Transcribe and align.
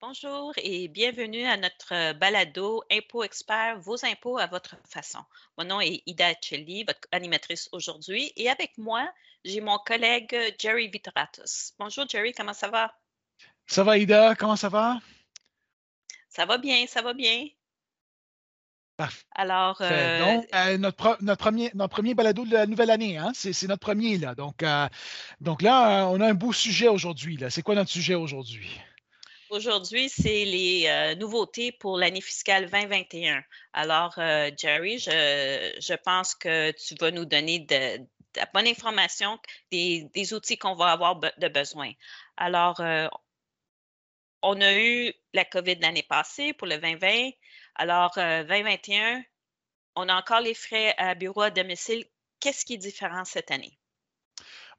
Bonjour 0.00 0.52
et 0.58 0.86
bienvenue 0.86 1.44
à 1.44 1.56
notre 1.56 1.92
euh, 1.92 2.12
balado 2.12 2.84
Impôts 2.88 3.24
Expert, 3.24 3.80
vos 3.80 4.04
impôts 4.04 4.38
à 4.38 4.46
votre 4.46 4.76
façon. 4.88 5.18
Mon 5.56 5.64
nom 5.64 5.80
est 5.80 6.04
Ida 6.06 6.34
Celli, 6.40 6.84
votre 6.84 7.00
animatrice 7.10 7.68
aujourd'hui, 7.72 8.32
et 8.36 8.48
avec 8.48 8.78
moi, 8.78 9.10
j'ai 9.44 9.60
mon 9.60 9.76
collègue 9.78 10.32
euh, 10.34 10.52
Jerry 10.56 10.88
Vitratus. 10.88 11.72
Bonjour 11.80 12.08
Jerry, 12.08 12.32
comment 12.32 12.52
ça 12.52 12.68
va? 12.68 12.94
Ça 13.66 13.82
va 13.82 13.98
Ida, 13.98 14.36
comment 14.36 14.54
ça 14.54 14.68
va? 14.68 15.00
Ça 16.28 16.46
va 16.46 16.58
bien, 16.58 16.86
ça 16.86 17.02
va 17.02 17.12
bien. 17.12 17.48
Parfait. 18.96 19.24
Alors, 19.34 19.78
euh, 19.80 20.20
Donc, 20.20 20.46
notre, 20.78 21.18
notre, 21.22 21.42
premier, 21.42 21.72
notre 21.74 21.90
premier 21.90 22.14
balado 22.14 22.44
de 22.44 22.52
la 22.52 22.66
nouvelle 22.66 22.90
année, 22.92 23.18
hein? 23.18 23.32
c'est 23.34 23.66
notre 23.66 23.80
premier 23.80 24.16
là. 24.18 24.36
Donc, 24.36 24.64
donc 25.40 25.60
là, 25.60 26.06
on 26.06 26.20
a 26.20 26.28
un 26.28 26.34
beau 26.34 26.52
sujet 26.52 26.86
aujourd'hui. 26.86 27.36
C'est 27.50 27.62
quoi 27.62 27.74
notre 27.74 27.90
sujet 27.90 28.14
aujourd'hui? 28.14 28.80
Aujourd'hui, 29.50 30.10
c'est 30.10 30.44
les 30.44 30.86
euh, 30.88 31.14
nouveautés 31.14 31.72
pour 31.72 31.96
l'année 31.96 32.20
fiscale 32.20 32.68
2021. 32.70 33.42
Alors, 33.72 34.14
euh, 34.18 34.50
Jerry, 34.56 34.98
je, 34.98 35.94
pense 35.96 36.34
que 36.34 36.70
tu 36.72 36.94
vas 37.00 37.10
nous 37.10 37.24
donner 37.24 37.60
de, 37.60 38.06
la 38.36 38.46
bonne 38.52 38.66
information, 38.66 39.38
des, 39.70 40.34
outils 40.34 40.58
qu'on 40.58 40.74
va 40.74 40.92
avoir 40.92 41.16
de 41.18 41.48
besoin. 41.48 41.90
Alors, 42.36 42.78
euh, 42.80 43.08
on 44.42 44.60
a 44.60 44.74
eu 44.74 45.14
la 45.32 45.46
COVID 45.46 45.76
l'année 45.76 46.02
passée 46.02 46.52
pour 46.52 46.66
le 46.66 46.76
2020. 46.76 47.30
Alors, 47.76 48.12
2021, 48.16 49.22
on 49.96 50.10
a 50.10 50.14
encore 50.14 50.40
les 50.40 50.54
frais 50.54 50.94
à 50.98 51.14
bureau 51.14 51.42
à 51.42 51.50
domicile. 51.50 52.04
Qu'est-ce 52.40 52.66
qui 52.66 52.74
est 52.74 52.78
différent 52.78 53.24
cette 53.24 53.50
année? 53.50 53.78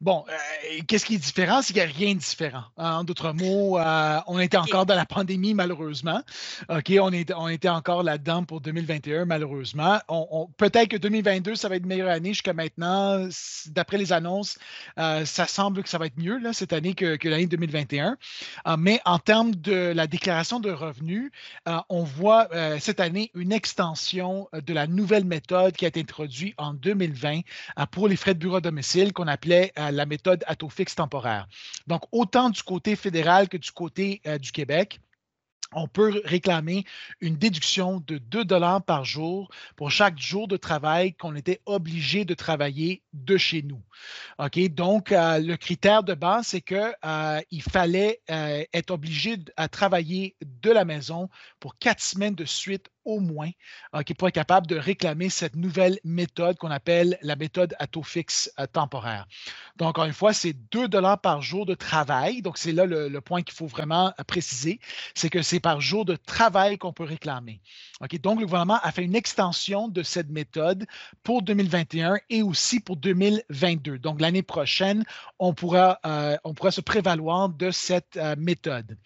Bon, 0.01 0.23
euh, 0.29 0.79
qu'est-ce 0.87 1.05
qui 1.05 1.15
est 1.15 1.17
différent? 1.17 1.61
C'est 1.61 1.73
qu'il 1.73 1.83
n'y 1.83 1.89
a 1.89 1.93
rien 1.93 2.13
de 2.13 2.19
différent. 2.19 2.63
En 2.77 3.03
d'autres 3.03 3.33
mots, 3.33 3.77
euh, 3.77 4.19
on 4.27 4.39
était 4.39 4.55
encore 4.55 4.85
dans 4.85 4.95
la 4.95 5.05
pandémie, 5.05 5.53
malheureusement. 5.53 6.21
OK, 6.69 6.93
on, 7.01 7.11
est, 7.11 7.33
on 7.33 7.49
était 7.49 7.67
encore 7.67 8.03
là-dedans 8.03 8.45
pour 8.45 8.61
2021, 8.61 9.25
malheureusement. 9.25 9.99
On, 10.07 10.47
Peut-être 10.55 10.87
que 10.87 10.95
2022, 10.95 11.55
ça 11.55 11.67
va 11.67 11.75
être 11.75 11.83
une 11.83 11.89
meilleure 11.89 12.09
année 12.09 12.29
jusqu'à 12.29 12.53
maintenant. 12.53 13.27
D'après 13.65 13.97
les 13.97 14.13
annonces, 14.13 14.57
euh, 14.97 15.25
ça 15.25 15.47
semble 15.47 15.83
que 15.83 15.89
ça 15.89 15.97
va 15.97 16.05
être 16.05 16.17
mieux 16.17 16.37
là, 16.37 16.53
cette 16.53 16.71
année 16.71 16.93
que, 16.93 17.17
que 17.17 17.27
l'année 17.27 17.47
2021. 17.47 18.15
mais 18.77 19.01
en 19.03 19.19
termes 19.19 19.53
de 19.53 19.91
la 19.93 20.07
déclaration 20.07 20.61
de 20.61 20.71
revenus, 20.71 21.29
on 21.89 22.03
voit 22.03 22.47
cette 22.79 23.01
année 23.01 23.31
une 23.35 23.51
extension 23.51 24.47
de 24.53 24.73
la 24.73 24.87
nouvelle 24.87 25.25
méthode 25.25 25.75
qui 25.75 25.83
a 25.83 25.89
été 25.89 25.99
introduite 25.99 26.55
en 26.57 26.73
2020 26.73 27.41
pour 27.91 28.07
les 28.07 28.15
frais 28.15 28.33
de 28.33 28.39
bureau 28.39 28.57
à 28.57 28.61
domicile 28.61 29.11
qu'on 29.11 29.27
appelait 29.27 29.73
la 29.91 30.05
méthode 30.05 30.43
à 30.47 30.55
taux 30.55 30.69
fixe 30.69 30.95
temporaire. 30.95 31.47
Donc, 31.87 32.03
autant 32.11 32.49
du 32.49 32.63
côté 32.63 32.95
fédéral 32.95 33.49
que 33.49 33.57
du 33.57 33.71
côté 33.71 34.21
euh, 34.27 34.37
du 34.37 34.51
Québec, 34.51 34.99
on 35.71 35.87
peut 35.87 36.23
réclamer 36.25 36.83
une 37.21 37.35
déduction 37.35 38.03
de 38.07 38.17
2 38.17 38.43
dollars 38.43 38.81
par 38.81 39.05
jour 39.05 39.51
pour 39.75 39.91
chaque 39.91 40.17
jour 40.17 40.47
de 40.47 40.57
travail 40.57 41.13
qu'on 41.13 41.35
était 41.35 41.61
obligé 41.67 42.25
de 42.25 42.33
travailler 42.33 43.03
de 43.13 43.37
chez 43.37 43.61
nous. 43.61 43.83
OK? 44.39 44.59
Donc, 44.69 45.11
euh, 45.11 45.37
le 45.37 45.57
critère 45.57 46.01
de 46.01 46.15
base, 46.15 46.47
c'est 46.47 46.61
qu'il 46.61 46.95
euh, 47.05 47.41
fallait 47.69 48.19
être 48.27 48.89
obligé 48.89 49.37
à 49.57 49.67
travailler 49.67 50.35
de 50.41 50.71
la 50.71 50.85
maison 50.85 51.29
pour 51.59 51.77
quatre 51.77 52.01
semaines 52.01 52.35
de 52.35 52.45
suite 52.45 52.89
au 53.09 53.19
moins 53.19 53.49
euh, 53.95 54.03
qui 54.03 54.13
pourrait 54.13 54.29
être 54.29 54.35
capable 54.35 54.67
de 54.67 54.75
réclamer 54.75 55.29
cette 55.29 55.55
nouvelle 55.55 55.99
méthode 56.03 56.57
qu'on 56.57 56.71
appelle 56.71 57.17
la 57.21 57.35
méthode 57.35 57.75
à 57.79 57.87
taux 57.87 58.03
fixe 58.03 58.51
euh, 58.59 58.67
temporaire. 58.67 59.27
Donc, 59.77 59.89
encore 59.89 60.05
une 60.05 60.13
fois, 60.13 60.31
c'est 60.33 60.53
2 60.71 60.87
dollars 60.87 61.19
par 61.19 61.41
jour 61.41 61.65
de 61.65 61.73
travail. 61.73 62.41
Donc, 62.41 62.57
c'est 62.57 62.71
là 62.71 62.85
le, 62.85 63.19
point 63.21 63.41
qu'il 63.41 63.55
faut 63.55 63.67
vraiment 63.67 64.13
euh, 64.19 64.23
préciser, 64.23 64.79
c'est 65.15 65.29
que 65.29 65.41
c'est 65.41 65.59
par 65.59 65.81
jour 65.81 66.05
de 66.05 66.15
travail 66.15 66.77
qu'on 66.77 66.93
peut 66.93 67.03
réclamer. 67.03 67.61
Donc, 68.21 68.39
le 68.39 68.45
gouvernement 68.45 68.79
a 68.81 68.91
fait 68.91 69.03
une 69.03 69.15
extension 69.15 69.87
de 69.87 70.03
cette 70.03 70.29
méthode 70.29 70.85
pour 71.23 71.41
2021 71.41 72.17
et 72.29 72.43
aussi 72.43 72.79
pour 72.79 72.95
2022. 72.95 73.99
Donc, 73.99 74.21
l'année 74.21 74.43
prochaine, 74.43 75.03
pourra, 75.55 75.99
on 76.43 76.53
pourra 76.53 76.71
se 76.71 76.81
prévaloir 76.81 77.49
de 77.49 77.71
cette 77.71 78.17
méthode. 78.37 78.97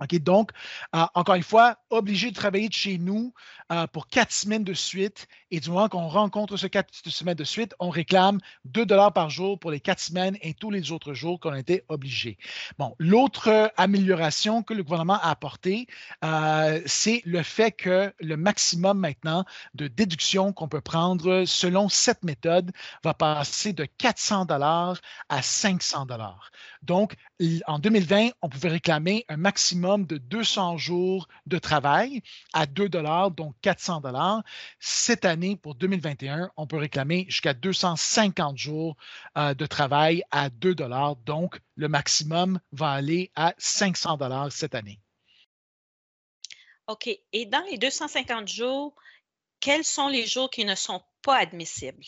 Donc, 0.00 0.52
euh, 0.94 1.04
encore 1.14 1.34
une 1.34 1.42
fois, 1.42 1.76
obligé 1.90 2.30
de 2.30 2.34
travailler 2.34 2.68
de 2.68 2.74
chez 2.74 2.98
nous 2.98 3.32
euh, 3.72 3.86
pour 3.88 4.06
quatre 4.08 4.32
semaines 4.32 4.64
de 4.64 4.74
suite. 4.74 5.26
Et 5.50 5.60
du 5.60 5.70
moment 5.70 5.88
qu'on 5.88 6.08
rencontre 6.08 6.56
ce 6.56 6.66
quatre 6.66 6.92
semaines 7.08 7.34
de 7.34 7.44
suite, 7.44 7.74
on 7.80 7.90
réclame 7.90 8.38
2 8.66 8.86
dollars 8.86 9.12
par 9.12 9.28
jour 9.30 9.58
pour 9.58 9.70
les 9.70 9.80
quatre 9.80 10.00
semaines 10.00 10.36
et 10.40 10.54
tous 10.54 10.70
les 10.70 10.92
autres 10.92 11.14
jours 11.14 11.40
qu'on 11.40 11.52
a 11.52 11.58
été 11.58 11.84
obligé. 11.88 12.38
Bon, 12.78 12.94
l'autre 12.98 13.72
amélioration 13.76 14.62
que 14.62 14.74
le 14.74 14.82
gouvernement 14.82 15.20
a 15.20 15.30
apportée, 15.30 15.86
euh, 16.24 16.80
c'est 16.86 17.22
le 17.24 17.42
fait 17.42 17.72
que 17.72 18.12
le 18.20 18.36
maximum 18.36 18.98
maintenant 18.98 19.44
de 19.74 19.88
déduction 19.88 20.52
qu'on 20.52 20.68
peut 20.68 20.80
prendre 20.80 21.44
selon 21.44 21.88
cette 21.88 22.22
méthode 22.22 22.70
va 23.02 23.14
passer 23.14 23.72
de 23.72 23.84
400 23.84 24.44
dollars 24.44 24.98
à 25.28 25.42
500 25.42 26.06
dollars. 26.06 26.50
Donc, 26.82 27.14
en 27.66 27.78
2020, 27.78 28.30
on 28.42 28.48
pouvait 28.48 28.68
réclamer 28.68 29.24
un 29.28 29.36
maximum 29.36 30.06
de 30.06 30.18
200 30.18 30.76
jours 30.76 31.28
de 31.46 31.58
travail 31.58 32.22
à 32.52 32.66
2 32.66 32.88
dollars, 32.88 33.30
donc 33.30 33.54
400 33.62 34.00
dollars. 34.00 34.42
Cette 34.80 35.24
année, 35.24 35.56
pour 35.56 35.74
2021, 35.76 36.50
on 36.56 36.66
peut 36.66 36.76
réclamer 36.76 37.26
jusqu'à 37.28 37.54
250 37.54 38.58
jours 38.58 38.96
euh, 39.36 39.54
de 39.54 39.66
travail 39.66 40.22
à 40.30 40.50
2 40.50 40.74
dollars, 40.74 41.16
donc 41.16 41.60
le 41.76 41.88
maximum 41.88 42.58
va 42.72 42.90
aller 42.90 43.30
à 43.36 43.54
500 43.58 44.16
dollars 44.16 44.50
cette 44.50 44.74
année. 44.74 44.98
OK. 46.88 47.08
Et 47.32 47.46
dans 47.46 47.62
les 47.70 47.78
250 47.78 48.48
jours, 48.48 48.94
quels 49.60 49.84
sont 49.84 50.08
les 50.08 50.26
jours 50.26 50.50
qui 50.50 50.64
ne 50.64 50.74
sont 50.74 51.02
pas 51.22 51.36
admissibles? 51.36 52.04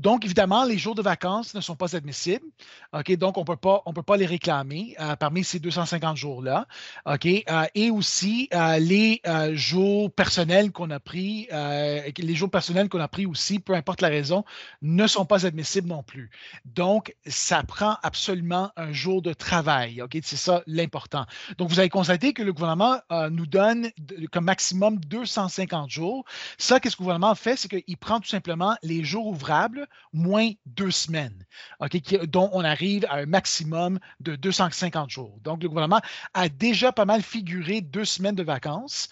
Donc, 0.00 0.24
évidemment, 0.24 0.64
les 0.64 0.78
jours 0.78 0.94
de 0.94 1.02
vacances 1.02 1.52
ne 1.52 1.60
sont 1.60 1.76
pas 1.76 1.94
admissibles. 1.94 2.46
OK, 2.94 3.14
donc, 3.16 3.36
on 3.36 3.42
ne 3.42 3.92
peut 3.92 4.02
pas 4.02 4.16
les 4.16 4.24
réclamer 4.24 4.96
euh, 4.98 5.14
parmi 5.14 5.44
ces 5.44 5.58
250 5.58 6.16
jours-là. 6.16 6.66
OK, 7.04 7.26
euh, 7.26 7.66
et 7.74 7.90
aussi 7.90 8.48
euh, 8.54 8.78
les 8.78 9.20
jours 9.52 10.10
personnels 10.10 10.72
qu'on 10.72 10.90
a 10.90 11.00
pris, 11.00 11.48
les 11.50 12.34
jours 12.34 12.50
personnels 12.50 12.88
qu'on 12.88 13.00
a 13.00 13.08
pris 13.08 13.26
aussi, 13.26 13.58
peu 13.58 13.74
importe 13.74 14.00
la 14.00 14.08
raison, 14.08 14.44
ne 14.80 15.06
sont 15.06 15.26
pas 15.26 15.44
admissibles 15.44 15.88
non 15.88 16.02
plus. 16.02 16.30
Donc, 16.64 17.14
ça 17.26 17.62
prend 17.62 17.98
absolument 18.02 18.70
un 18.76 18.92
jour 18.92 19.20
de 19.20 19.34
travail. 19.34 20.00
OK, 20.00 20.16
c'est 20.22 20.36
ça 20.36 20.62
l'important. 20.66 21.26
Donc, 21.58 21.68
vous 21.68 21.78
avez 21.78 21.90
constaté 21.90 22.32
que 22.32 22.42
le 22.42 22.54
gouvernement 22.54 23.00
nous 23.30 23.46
donne 23.46 23.90
comme 24.32 24.44
maximum 24.44 24.98
250 24.98 25.90
jours. 25.90 26.24
Ça, 26.56 26.80
qu'est-ce 26.80 26.96
que 26.96 27.02
le 27.02 27.04
gouvernement 27.04 27.34
fait? 27.34 27.56
C'est 27.56 27.68
qu'il 27.68 27.98
prend 27.98 28.18
tout 28.18 28.28
simplement 28.28 28.76
les 28.82 29.04
jours 29.04 29.26
ouvrables 29.26 29.88
moins 30.12 30.50
deux 30.66 30.90
semaines, 30.90 31.46
dont 32.26 32.50
on 32.52 32.64
arrive 32.64 33.04
à 33.08 33.16
un 33.16 33.26
maximum 33.26 33.98
de 34.20 34.36
250 34.36 35.10
jours. 35.10 35.38
Donc, 35.42 35.62
le 35.62 35.68
gouvernement 35.68 36.00
a 36.34 36.48
déjà 36.48 36.92
pas 36.92 37.04
mal 37.04 37.22
figuré 37.22 37.80
deux 37.80 38.04
semaines 38.04 38.34
de 38.34 38.42
vacances 38.42 39.08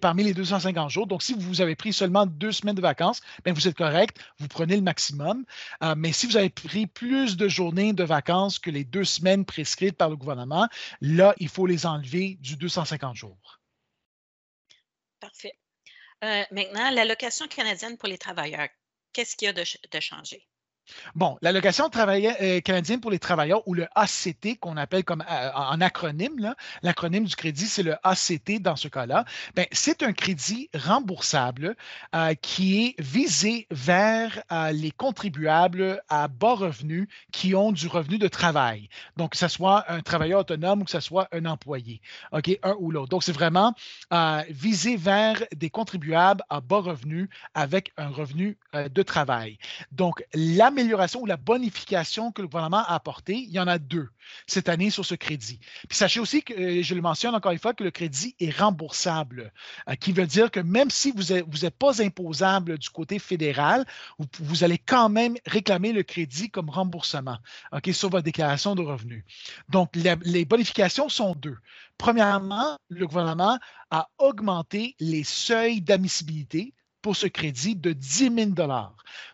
parmi 0.00 0.24
les 0.24 0.34
250 0.34 0.90
jours. 0.90 1.06
Donc, 1.06 1.22
si 1.22 1.34
vous 1.34 1.60
avez 1.60 1.76
pris 1.76 1.92
seulement 1.92 2.26
deux 2.26 2.52
semaines 2.52 2.74
de 2.74 2.82
vacances, 2.82 3.20
bien, 3.44 3.52
vous 3.52 3.68
êtes 3.68 3.76
correct, 3.76 4.18
vous 4.38 4.48
prenez 4.48 4.76
le 4.76 4.82
maximum. 4.82 5.44
Euh, 5.82 5.94
mais 5.96 6.12
si 6.12 6.26
vous 6.26 6.36
avez 6.36 6.50
pris 6.50 6.86
plus 6.86 7.36
de 7.36 7.48
journées 7.48 7.92
de 7.92 8.04
vacances 8.04 8.58
que 8.58 8.70
les 8.70 8.84
deux 8.84 9.04
semaines 9.04 9.44
prescrites 9.44 9.96
par 9.96 10.10
le 10.10 10.16
gouvernement, 10.16 10.68
là, 11.00 11.34
il 11.38 11.48
faut 11.48 11.66
les 11.66 11.86
enlever 11.86 12.36
du 12.40 12.56
250 12.56 13.16
jours. 13.16 13.60
Parfait. 15.20 15.54
Euh, 16.24 16.42
maintenant, 16.50 16.90
l'allocation 16.90 17.46
canadienne 17.48 17.96
pour 17.96 18.08
les 18.08 18.18
travailleurs 18.18 18.68
qu'est-ce 19.12 19.36
qu'il 19.36 19.46
y 19.46 19.48
a 19.48 19.52
de, 19.52 19.62
de 19.62 20.00
changé? 20.00 20.48
Bon, 21.14 21.36
l'allocation 21.42 21.90
euh, 21.94 22.60
canadienne 22.60 23.00
pour 23.00 23.10
les 23.10 23.18
travailleurs 23.18 23.66
ou 23.66 23.74
le 23.74 23.86
ACT 23.94 24.58
qu'on 24.60 24.76
appelle 24.76 25.04
comme 25.04 25.24
euh, 25.30 25.50
en 25.54 25.80
acronyme, 25.80 26.54
l'acronyme 26.82 27.24
du 27.24 27.36
crédit, 27.36 27.66
c'est 27.66 27.82
le 27.82 27.96
ACT 28.02 28.60
dans 28.60 28.76
ce 28.76 28.88
cas-là. 28.88 29.24
Ben, 29.54 29.66
c'est 29.72 30.02
un 30.02 30.12
crédit 30.12 30.70
remboursable 30.74 31.76
euh, 32.14 32.34
qui 32.34 32.84
est 32.84 33.00
visé 33.00 33.66
vers 33.70 34.42
les 34.72 34.90
contribuables 34.90 36.02
à 36.08 36.28
bas 36.28 36.54
revenus 36.54 37.08
qui 37.32 37.54
ont 37.54 37.72
du 37.72 37.86
revenu 37.86 38.18
de 38.18 38.28
travail. 38.28 38.88
Donc, 39.16 39.32
que 39.32 39.38
ce 39.38 39.48
soit 39.48 39.90
un 39.90 40.00
travailleur 40.00 40.40
autonome 40.40 40.82
ou 40.82 40.84
que 40.84 40.90
ce 40.90 41.00
soit 41.00 41.28
un 41.32 41.46
employé, 41.46 42.00
OK, 42.32 42.50
un 42.62 42.74
ou 42.78 42.90
l'autre. 42.90 43.08
Donc, 43.08 43.22
c'est 43.22 43.32
vraiment 43.32 43.74
visé 44.50 44.96
vers 44.96 45.42
des 45.54 45.70
contribuables 45.70 46.42
à 46.50 46.60
bas 46.60 46.80
revenus 46.80 47.28
avec 47.54 47.92
un 47.96 48.08
revenu 48.08 48.58
de 48.74 49.02
travail. 49.02 49.58
Donc, 49.90 50.24
la 50.34 50.71
l'amélioration 50.72 51.20
ou 51.20 51.26
la 51.26 51.36
bonification 51.36 52.32
que 52.32 52.42
le 52.42 52.48
gouvernement 52.48 52.84
a 52.84 52.94
apportée, 52.94 53.36
il 53.36 53.50
y 53.50 53.60
en 53.60 53.68
a 53.68 53.78
deux 53.78 54.08
cette 54.46 54.68
année 54.68 54.90
sur 54.90 55.04
ce 55.04 55.14
crédit. 55.14 55.58
Puis 55.88 55.98
sachez 55.98 56.20
aussi 56.20 56.42
que, 56.42 56.54
euh, 56.54 56.82
je 56.82 56.94
le 56.94 57.02
mentionne 57.02 57.34
encore 57.34 57.52
une 57.52 57.58
fois, 57.58 57.74
que 57.74 57.84
le 57.84 57.90
crédit 57.90 58.34
est 58.40 58.56
remboursable, 58.56 59.52
euh, 59.88 59.94
qui 59.94 60.12
veut 60.12 60.26
dire 60.26 60.50
que 60.50 60.60
même 60.60 60.90
si 60.90 61.12
vous 61.12 61.34
n'êtes 61.34 61.76
pas 61.76 62.02
imposable 62.02 62.78
du 62.78 62.88
côté 62.88 63.18
fédéral, 63.18 63.84
vous, 64.38 64.64
allez 64.64 64.78
quand 64.78 65.08
même 65.08 65.36
réclamer 65.46 65.92
le 65.92 66.02
crédit 66.02 66.50
comme 66.50 66.70
remboursement 66.70 67.38
sur 67.92 68.08
votre 68.08 68.24
déclaration 68.24 68.74
de 68.74 68.82
revenus. 68.82 69.24
Donc, 69.68 69.94
les 69.94 70.44
bonifications 70.44 71.08
sont 71.08 71.34
deux. 71.34 71.58
Premièrement, 71.98 72.76
le 72.88 73.06
gouvernement 73.06 73.58
a 73.90 74.08
augmenté 74.18 74.96
les 74.98 75.24
seuils 75.24 75.80
d'admissibilité 75.80 76.74
pour 77.02 77.16
ce 77.16 77.26
crédit 77.26 77.74
de 77.74 77.92
10 77.92 78.54
000 78.54 78.68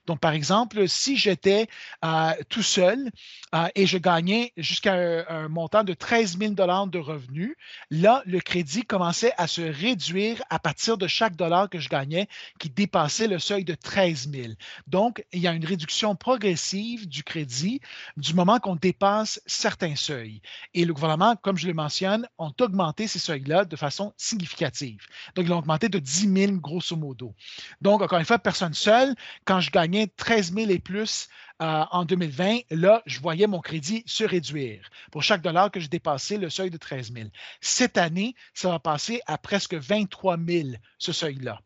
Donc, 0.09 0.21
par 0.21 0.33
exemple, 0.33 0.89
si 0.89 1.19
j'étais 1.19 1.69
euh, 2.03 2.33
tout 2.49 2.63
seul 2.63 3.11
euh, 3.55 3.69
et 3.75 3.87
je 3.87 3.99
gagnais 3.99 4.55
jusqu'à 4.57 4.95
un, 5.29 5.49
montant 5.49 5.85
de 5.85 5.93
13 5.93 6.39
000 6.39 6.55
de 6.55 6.99
revenus, 6.99 7.55
là, 7.91 8.23
le 8.25 8.41
crédit 8.41 8.85
commençait 8.85 9.35
à 9.37 9.47
se 9.47 9.61
réduire 9.61 10.43
à 10.49 10.59
partir 10.59 10.97
de 10.97 11.07
chaque 11.07 11.37
dollar 11.37 11.69
que 11.69 11.79
je 11.79 11.91
gagnais 11.91 12.27
qui 12.59 12.71
dépassait 12.71 13.27
le 13.27 13.39
seuil 13.39 13.65
de 13.65 13.75
13 13.75 14.31
000. 14.33 14.55
Donc, 14.87 15.23
il 15.33 15.41
y 15.41 15.47
a 15.47 15.53
une 15.53 15.67
réduction 15.67 16.17
progressive 16.17 17.07
du 17.07 17.23
crédit 17.23 17.83
du 18.17 18.33
moment 18.33 18.61
qu'on 18.61 18.77
dépasse 18.77 19.43
certains 19.45 19.95
seuils. 19.95 20.41
Et 20.73 20.87
le 20.87 20.95
gouvernement, 20.95 21.37
comme 21.37 21.59
je 21.59 21.67
le 21.67 21.75
mentionne, 21.75 22.27
ont 22.39 22.55
augmenté 22.63 23.09
ces 23.09 23.19
seuils-là 23.19 23.67
de 23.67 23.77
façon 23.77 24.15
significative. 24.17 25.05
Donc, 25.35 25.45
ils 25.45 25.53
ont 25.53 25.59
augmenté 25.59 25.91
de 25.91 25.99
10 25.99 26.33
000 26.33 26.53
grosso 26.61 26.97
modo. 26.97 27.35
Donc, 27.83 28.01
encore 28.01 28.19
une 28.19 28.25
fois, 28.25 28.39
personne 28.39 28.73
seule, 28.73 29.15
quand 29.45 29.61
je 29.61 29.71
gagnais 29.71 29.98
13 30.07 30.55
000 30.55 30.71
et 30.71 30.79
plus 30.79 31.29
euh, 31.61 31.85
en 31.91 32.05
2020, 32.05 32.61
là, 32.71 33.03
je 33.05 33.19
voyais 33.19 33.49
mon 33.49 33.61
crédit 33.61 34.05
se 34.07 34.23
réduire 34.23 34.89
pour 35.11 35.25
chaque 35.25 35.43
dollar 35.43 35.73
que 35.73 35.81
je 35.81 35.89
dépassais 35.89 36.37
le 36.37 36.51
seuil 36.51 36.71
de 36.71 36.77
13 36.77 37.13
000. 37.13 37.29
Cette 37.61 37.99
année, 37.99 38.37
ça 38.55 38.69
va 38.69 38.79
passer 38.79 39.21
à 39.27 39.39
presque 39.39 39.75
23 39.75 40.37
000, 40.39 40.69
ce 40.99 41.13
seuil-là. 41.13 41.61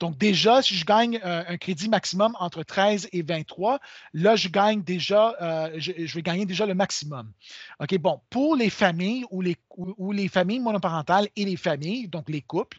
Donc, 0.00 0.18
déjà, 0.18 0.62
si 0.62 0.74
je 0.74 0.84
gagne 0.84 1.20
euh, 1.24 1.44
un 1.46 1.56
crédit 1.58 1.88
maximum 1.88 2.34
entre 2.40 2.64
13 2.64 3.08
et 3.12 3.22
23, 3.22 3.78
là, 4.14 4.34
je 4.34 4.48
gagne 4.48 4.82
déjà, 4.82 5.36
euh, 5.40 5.70
je, 5.76 6.14
vais 6.14 6.22
gagner 6.22 6.44
déjà 6.44 6.66
le 6.66 6.74
maximum. 6.74 7.30
OK, 7.78 7.96
bon, 7.98 8.20
pour 8.30 8.56
les 8.56 8.70
familles 8.70 9.24
ou 9.30 9.42
les, 9.42 9.56
ou 9.76 10.10
les 10.10 10.26
familles 10.26 10.60
monoparentales 10.60 11.28
et 11.36 11.44
les 11.44 11.56
familles, 11.56 12.08
donc 12.08 12.28
les 12.28 12.42
couples, 12.42 12.78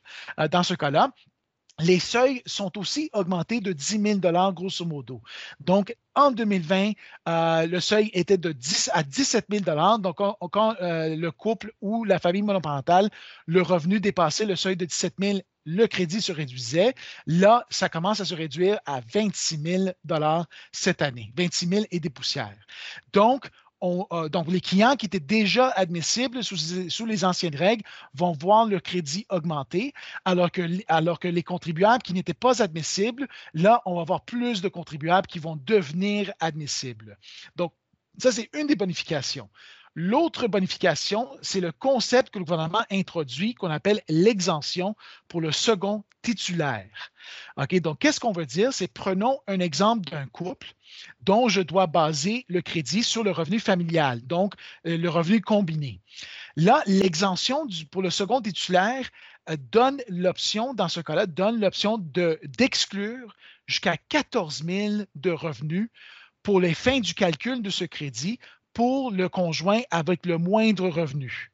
dans 0.52 0.64
ce 0.64 0.74
cas-là, 0.74 1.14
les 1.80 2.00
seuils 2.00 2.42
sont 2.46 2.78
aussi 2.78 3.10
augmentés 3.14 3.60
de 3.60 3.72
10 3.72 4.20
000 4.22 4.52
grosso 4.52 4.86
modo. 4.86 5.22
Donc, 5.60 5.96
en 6.16 6.32
2020, 6.32 6.94
euh, 7.28 7.68
le 7.68 7.80
seuil 7.80 8.10
était 8.14 8.38
de 8.38 8.52
10 8.52 8.90
à 8.94 9.04
17 9.04 9.46
000 9.52 10.00
Donc, 10.00 10.18
quand, 10.18 10.76
euh, 10.82 11.16
le 11.16 11.32
couple 11.32 11.72
ou 11.82 12.04
la 12.04 12.20
famille 12.20 12.42
monoparentale, 12.42 13.10
le 13.46 13.62
revenu 13.62 14.00
dépassait 14.00 14.46
le 14.46 14.56
seuil 14.56 14.76
de 14.76 14.86
17 14.86 15.16
000 15.20 15.40
le 15.70 15.86
crédit 15.86 16.22
se 16.22 16.32
réduisait. 16.32 16.96
Là, 17.26 17.66
ça 17.70 17.90
commence 17.90 18.22
à 18.22 18.26
se 18.26 18.34
réduire 18.34 18.80
à 18.86 19.02
26 19.14 19.58
000 19.58 19.84
cette 20.72 21.02
année, 21.02 21.34
26 21.36 21.68
000 21.68 21.86
et 21.92 22.00
des 22.00 22.10
poussières. 22.10 22.58
Donc, 23.12 23.50
euh, 23.84 24.30
donc, 24.30 24.48
les 24.50 24.62
clients 24.62 24.96
qui 24.96 25.06
étaient 25.06 25.20
déjà 25.20 25.70
admissibles 25.70 26.44
sous, 26.44 27.06
les 27.06 27.26
anciennes 27.26 27.56
règles 27.56 27.84
vont 28.14 28.32
voir 28.32 28.66
le 28.66 28.80
crédit 28.80 29.26
augmenter, 29.30 29.94
alors 30.26 30.52
que 30.52 31.28
les 31.28 31.44
contribuables 31.44 32.04
qui 32.04 32.14
n'étaient 32.14 32.34
pas 32.34 32.62
admissibles, 32.62 33.28
là, 33.54 33.82
on 33.86 33.96
va 33.96 34.02
avoir 34.02 34.22
plus 34.22 34.62
de 34.62 34.70
contribuables 34.70 35.28
qui 35.28 35.40
vont 35.40 35.60
devenir 35.66 36.32
admissibles. 36.40 37.18
Donc, 37.56 37.74
ça, 38.18 38.32
c'est 38.32 38.50
une 38.54 38.68
des 38.68 38.76
bonifications. 38.76 39.50
L'autre 40.00 40.48
bonification, 40.48 41.28
c'est 41.42 41.60
le 41.60 41.72
concept 41.72 42.30
que 42.30 42.38
le 42.38 42.46
gouvernement 42.46 42.86
introduit 42.92 43.56
qu'on 43.56 43.72
appelle 43.72 44.00
l'exemption 44.10 44.96
pour 45.28 45.42
le 45.42 45.52
second 45.52 46.04
titulaire. 46.22 47.12
OK, 47.58 47.74
donc 47.80 47.98
qu'est-ce 47.98 48.20
qu'on 48.20 48.32
veut 48.32 48.46
dire? 48.46 48.72
C'est 48.74 48.94
prenons 48.94 49.40
un 49.48 49.60
exemple 49.60 50.08
d'un 50.12 50.28
couple 50.28 50.68
dont 51.22 51.50
je 51.50 51.62
dois 51.62 51.88
baser 51.88 52.46
le 52.48 52.62
crédit 52.62 53.02
sur 53.02 53.24
le 53.24 53.32
revenu 53.32 53.60
familial, 53.60 54.22
donc 54.22 54.54
euh, 54.86 54.98
le 54.98 55.10
revenu 55.10 55.42
combiné. 55.42 56.00
Là, 56.56 56.84
l'exemption 56.86 57.68
pour 57.90 58.04
le 58.04 58.12
second 58.12 58.40
titulaire 58.40 59.10
euh, 59.50 59.58
donne 59.72 60.00
l'option, 60.10 60.76
dans 60.76 60.90
ce 60.90 61.00
cas-là, 61.00 61.26
donne 61.26 61.60
l'option 61.60 61.98
d'exclure 61.98 63.36
jusqu'à 63.66 63.98
14 63.98 64.64
000 64.64 64.94
de 65.16 65.32
revenus 65.32 65.90
pour 66.44 66.62
les 66.62 66.76
fins 66.76 67.00
du 67.00 67.16
calcul 67.16 67.64
de 67.64 67.72
ce 67.72 67.84
crédit 67.84 68.40
pour 68.78 69.10
le 69.10 69.28
conjoint 69.28 69.82
avec 69.90 70.28
le 70.28 70.38
moindre 70.38 70.88
revenu. 70.88 71.52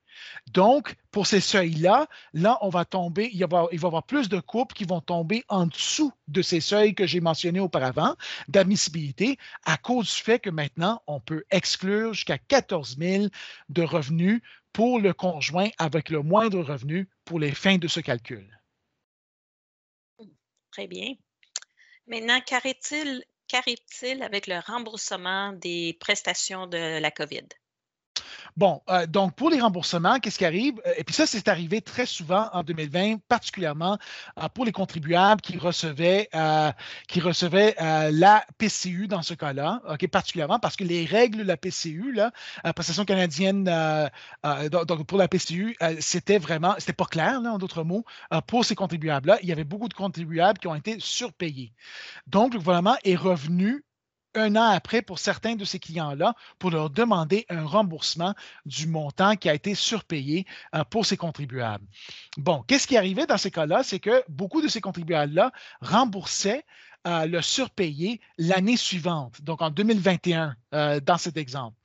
Donc, 0.51 0.93
pour 1.09 1.25
ces 1.25 1.39
seuils-là, 1.39 2.07
là, 2.33 2.57
on 2.59 2.67
va 2.67 2.83
tomber, 2.83 3.29
il 3.31 3.45
va, 3.47 3.67
y 3.71 3.77
avoir 3.77 4.03
plus 4.03 4.27
de 4.27 4.41
couples 4.41 4.75
qui 4.75 4.83
vont 4.83 4.99
tomber 4.99 5.45
en 5.47 5.67
dessous 5.67 6.11
de 6.27 6.41
ces 6.41 6.59
seuils 6.59 6.93
que 6.93 7.07
j'ai 7.07 7.21
mentionnés 7.21 7.61
auparavant 7.61 8.17
d'admissibilité 8.49 9.37
à 9.63 9.77
cause 9.77 10.13
du 10.13 10.21
fait 10.21 10.39
que 10.39 10.49
maintenant, 10.49 11.01
on 11.07 11.21
peut 11.21 11.45
exclure 11.49 12.13
jusqu'à 12.13 12.37
14 12.37 12.97
000 12.97 13.27
de 13.69 13.83
revenus 13.83 14.41
pour 14.73 14.99
le 14.99 15.13
conjoint 15.13 15.69
avec 15.77 16.09
le 16.09 16.23
moindre 16.23 16.61
revenu 16.61 17.07
pour 17.23 17.39
les 17.39 17.53
fins 17.53 17.77
de 17.77 17.87
ce 17.87 18.01
calcul. 18.01 18.45
Très 20.71 20.87
bien. 20.87 21.13
Maintenant, 22.05 22.41
qu'arrive-t-il 22.45 23.23
qu'arrive-t-il 23.53 24.23
avec 24.23 24.47
le 24.47 24.57
remboursement 24.65 25.53
des 25.53 25.95
prestations 25.99 26.65
de 26.65 26.99
la 26.99 27.11
COVID? 27.11 27.47
Bon, 28.57 28.81
euh, 28.89 29.07
donc 29.07 29.35
pour 29.35 29.49
les 29.49 29.59
remboursements, 29.59 30.19
qu'est-ce 30.19 30.37
qui 30.37 30.45
arrive? 30.45 30.75
Euh, 30.85 30.93
et 30.97 31.03
puis 31.03 31.15
ça, 31.15 31.25
c'est 31.25 31.47
arrivé 31.47 31.81
très 31.81 32.05
souvent 32.05 32.49
en 32.53 32.63
2020, 32.63 33.17
particulièrement 33.27 33.97
euh, 34.39 34.47
pour 34.53 34.65
les 34.65 34.71
contribuables 34.71 35.41
qui 35.41 35.57
recevaient, 35.57 36.29
la 36.33 36.75
PCU 38.57 39.07
dans 39.07 39.21
ce 39.21 39.33
cas-là, 39.33 39.81
particulièrement 40.11 40.59
parce 40.59 40.75
que 40.75 40.83
les 40.83 41.05
règles 41.05 41.39
de 41.39 41.43
la 41.43 41.57
PCU, 41.57 42.11
là, 42.11 42.31
prestation 42.73 43.05
canadienne, 43.05 43.63
donc 44.43 45.05
pour 45.05 45.17
la 45.17 45.27
PCU, 45.27 45.75
c'était 45.99 46.37
vraiment, 46.37 46.75
c'était 46.77 46.93
pas 46.93 47.05
clair, 47.05 47.39
en 47.39 47.57
d'autres 47.57 47.83
mots, 47.83 48.05
pour 48.47 48.65
ces 48.65 48.75
contribuables-là. 48.75 49.39
Il 49.41 49.49
y 49.49 49.51
avait 49.51 49.63
beaucoup 49.63 49.89
de 49.89 49.93
contribuables 49.93 50.59
qui 50.59 50.67
ont 50.67 50.75
été 50.75 50.97
surpayés. 50.99 51.73
Donc, 52.27 52.53
le 52.53 52.59
gouvernement 52.59 52.97
est 53.03 53.15
revenu 53.15 53.83
un 54.35 54.55
an 54.55 54.69
après 54.69 55.01
pour 55.01 55.19
certains 55.19 55.55
de 55.55 55.65
ces 55.65 55.79
clients-là 55.79 56.35
pour 56.59 56.71
leur 56.71 56.89
demander 56.89 57.45
un 57.49 57.65
remboursement 57.65 58.35
du 58.65 58.87
montant 58.87 59.35
qui 59.35 59.49
a 59.49 59.53
été 59.53 59.75
surpayé 59.75 60.45
euh, 60.75 60.83
pour 60.83 61.05
ces 61.05 61.17
contribuables. 61.17 61.85
Bon, 62.37 62.63
qu'est-ce 62.67 62.87
qui 62.87 62.97
arrivait 62.97 63.25
dans 63.25 63.37
ces 63.37 63.51
cas-là? 63.51 63.83
C'est 63.83 63.99
que 63.99 64.23
beaucoup 64.27 64.61
de 64.61 64.67
ces 64.67 64.81
contribuables-là 64.81 65.51
remboursaient 65.81 66.65
euh, 67.05 67.25
le 67.25 67.41
surpayé 67.41 68.21
l'année 68.37 68.77
suivante, 68.77 69.41
donc 69.41 69.61
en 69.61 69.69
2021, 69.69 70.55
euh, 70.73 70.99
dans 70.99 71.17
cet 71.17 71.37
exemple. 71.37 71.77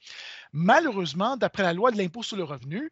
Malheureusement, 0.53 1.37
d'après 1.37 1.63
la 1.63 1.73
loi 1.73 1.91
de 1.91 1.99
l'impôt 1.99 2.23
sur 2.23 2.37
le 2.37 2.45
revenu, 2.45 2.91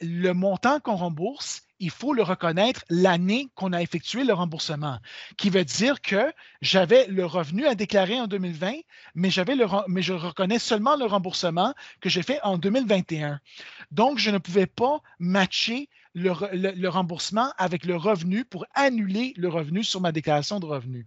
le 0.00 0.32
montant 0.32 0.78
qu'on 0.78 0.94
rembourse 0.94 1.65
il 1.78 1.90
faut 1.90 2.14
le 2.14 2.22
reconnaître 2.22 2.84
l'année 2.88 3.48
qu'on 3.54 3.72
a 3.72 3.82
effectué 3.82 4.24
le 4.24 4.32
remboursement, 4.32 4.98
qui 5.36 5.50
veut 5.50 5.64
dire 5.64 6.00
que 6.00 6.32
j'avais 6.62 7.06
le 7.06 7.26
revenu 7.26 7.66
à 7.66 7.74
déclarer 7.74 8.20
en 8.20 8.26
2020, 8.26 8.72
mais, 9.14 9.30
je 9.30 10.12
reconnais 10.12 10.58
seulement 10.58 10.96
le 10.96 11.04
remboursement 11.04 11.74
que 12.00 12.08
j'ai 12.08 12.22
fait 12.22 12.40
en 12.42 12.58
2021. 12.58 13.40
Donc, 13.90 14.18
je 14.18 14.30
ne 14.30 14.38
pouvais 14.38 14.66
pas 14.66 15.00
matcher 15.18 15.88
le, 16.16 16.88
remboursement 16.88 17.52
avec 17.58 17.84
le 17.84 17.94
revenu 17.94 18.44
pour 18.44 18.64
annuler 18.74 19.34
le 19.36 19.48
revenu 19.48 19.84
sur 19.84 20.00
ma 20.00 20.12
déclaration 20.12 20.58
de 20.58 20.66
revenus. 20.66 21.06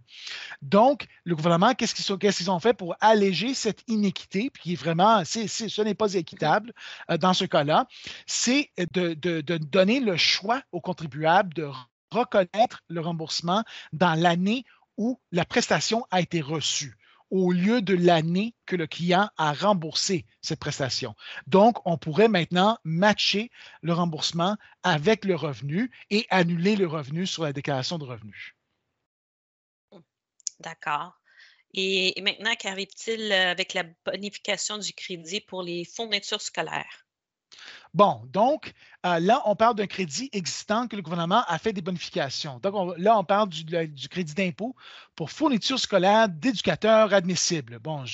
Donc, 0.62 1.06
le 1.24 1.34
gouvernement, 1.34 1.74
qu'est-ce 1.74 1.94
qu'ils 1.94 2.50
ont 2.50 2.60
fait 2.60 2.74
pour 2.74 2.94
alléger 3.00 3.54
cette 3.54 3.82
inéquité, 3.88 4.50
puis 4.50 4.76
vraiment, 4.76 5.24
ce 5.24 5.82
n'est 5.82 5.94
pas 5.94 6.14
équitable 6.14 6.72
euh, 7.10 7.18
dans 7.18 7.34
ce 7.34 7.44
cas-là, 7.44 7.86
c'est 8.26 8.70
de, 8.94 9.14
de 9.14 9.56
donner 9.56 10.00
le 10.00 10.16
choix 10.16 10.62
aux 10.70 10.80
contribuables 10.80 11.54
de 11.54 11.68
reconnaître 12.12 12.82
le 12.88 13.00
remboursement 13.00 13.64
dans 13.92 14.14
l'année 14.14 14.64
où 14.96 15.18
la 15.32 15.44
prestation 15.44 16.06
a 16.10 16.20
été 16.20 16.40
reçue 16.40 16.96
au 17.30 17.52
lieu 17.52 17.80
de 17.82 17.94
l'année 17.94 18.54
que 18.66 18.76
le 18.76 18.86
client 18.86 19.30
a 19.36 19.52
remboursé 19.52 20.26
cette 20.42 20.60
prestation. 20.60 21.14
Donc, 21.46 21.78
on 21.86 21.96
pourrait 21.96 22.28
maintenant 22.28 22.78
matcher 22.84 23.50
le 23.82 23.92
remboursement 23.92 24.56
avec 24.82 25.24
le 25.24 25.36
revenu 25.36 25.90
et 26.10 26.26
annuler 26.30 26.76
le 26.76 26.86
revenu 26.86 27.26
sur 27.26 27.44
la 27.44 27.52
déclaration 27.52 27.98
de 27.98 28.04
revenus. 28.04 28.54
D'accord. 30.60 31.14
Et 31.72 32.20
maintenant, 32.20 32.54
qu'arrive-t-il 32.56 33.32
avec 33.32 33.74
la 33.74 33.84
bonification 34.04 34.78
du 34.78 34.92
crédit 34.92 35.40
pour 35.40 35.62
les 35.62 35.84
fournitures 35.84 36.42
scolaires? 36.42 37.06
Bon, 37.92 38.22
donc 38.32 38.72
euh, 39.06 39.18
là, 39.18 39.40
on 39.46 39.56
parle 39.56 39.76
d'un 39.76 39.86
crédit 39.86 40.28
existant 40.32 40.86
que 40.86 40.94
le 40.94 41.00
gouvernement 41.00 41.42
a 41.48 41.58
fait 41.58 41.72
des 41.72 41.80
bonifications. 41.80 42.60
Donc 42.62 42.94
là, 42.98 43.18
on 43.18 43.24
parle 43.24 43.48
du, 43.48 43.64
crédit 44.08 44.34
d'impôt 44.34 44.76
pour 45.16 45.30
fourniture 45.30 45.78
scolaire 45.78 46.28
d'éducateurs 46.28 47.12
admissibles. 47.14 47.78
Bon, 47.78 48.04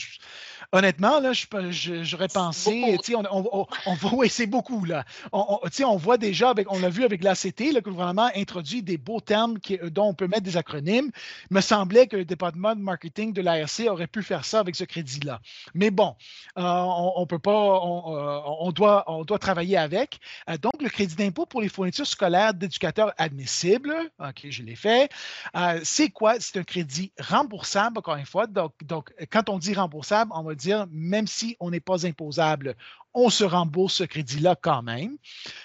honnêtement, 0.73 1.19
là, 1.19 1.33
j'aurais 1.33 2.29
pensé, 2.29 2.99
on, 3.15 3.25
on, 3.31 3.67
on, 3.87 3.95
voit, 3.95 4.29
c'est 4.29 4.47
beaucoup, 4.47 4.85
là. 4.85 5.05
On, 5.33 5.59
on, 5.85 5.97
voit 5.97 6.19
déjà, 6.19 6.51
avec, 6.51 6.71
on 6.71 6.79
l'a 6.79 6.89
vu 6.89 7.05
avec 7.05 7.23
l'ACT, 7.23 7.57
que 7.57 7.75
le 7.75 7.81
gouvernement 7.81 8.31
introduit 8.37 8.83
des 8.83 8.97
beaux 8.97 9.21
termes 9.21 9.59
qui, 9.59 9.79
dont 9.91 10.07
on 10.07 10.15
peut 10.15 10.29
mettre 10.29 10.43
des 10.43 10.57
acronymes. 10.57 11.11
Il 11.51 11.55
me 11.55 11.61
semblait 11.61 12.07
que 12.07 12.17
le 12.17 12.25
département 12.25 12.77
de 12.77 12.81
marketing 12.81 13.33
de 13.33 13.43
l'ARC 13.43 13.81
aurait 13.89 14.07
pu 14.07 14.23
faire 14.23 14.45
ça 14.45 14.61
avec 14.61 14.77
ce 14.77 14.85
crédit-là. 14.85 15.41
Mais 15.75 15.91
bon, 15.91 16.15
euh, 16.59 16.63
on, 16.63 17.27
peut 17.27 17.41
pas, 17.41 17.81
on, 17.83 18.71
doit, 18.71 19.05
on 19.09 19.25
doit 19.25 19.39
travailler 19.41 19.66
avec. 19.75 20.21
Euh, 20.49 20.57
donc, 20.59 20.81
le 20.81 20.89
crédit 20.89 21.17
d'impôt 21.17 21.47
pour 21.47 21.61
les 21.61 21.69
fournitures 21.69 22.07
scolaires 22.07 22.55
d'éducateurs 22.55 23.13
admissibles, 23.19 23.97
OK, 24.21 24.47
je 24.49 24.63
l'ai 24.63 24.77
fait. 24.77 25.11
Euh, 25.57 25.81
c'est 25.83 26.11
quoi? 26.11 26.39
C'est 26.39 26.59
un 26.59 26.65
crédit 26.65 27.13
remboursable, 27.19 27.99
encore 27.99 28.17
une 28.17 28.27
fois. 28.27 28.47
Donc, 28.47 28.73
donc, 28.85 29.13
quand 29.31 29.49
on 29.49 29.59
dit 29.59 29.75
remboursable, 29.75 30.31
on 30.35 30.43
va 30.43 30.55
dire 30.55 30.87
même 30.93 31.27
si 31.27 31.57
on 31.59 31.71
n'est 31.71 31.81
pas 31.81 32.07
imposable, 32.07 32.77
on 33.17 33.31
se 33.31 33.45
rembourse 33.45 33.95
ce 33.95 34.05
crédit-là 34.05 34.57
quand 34.61 34.83
même. 34.83 35.17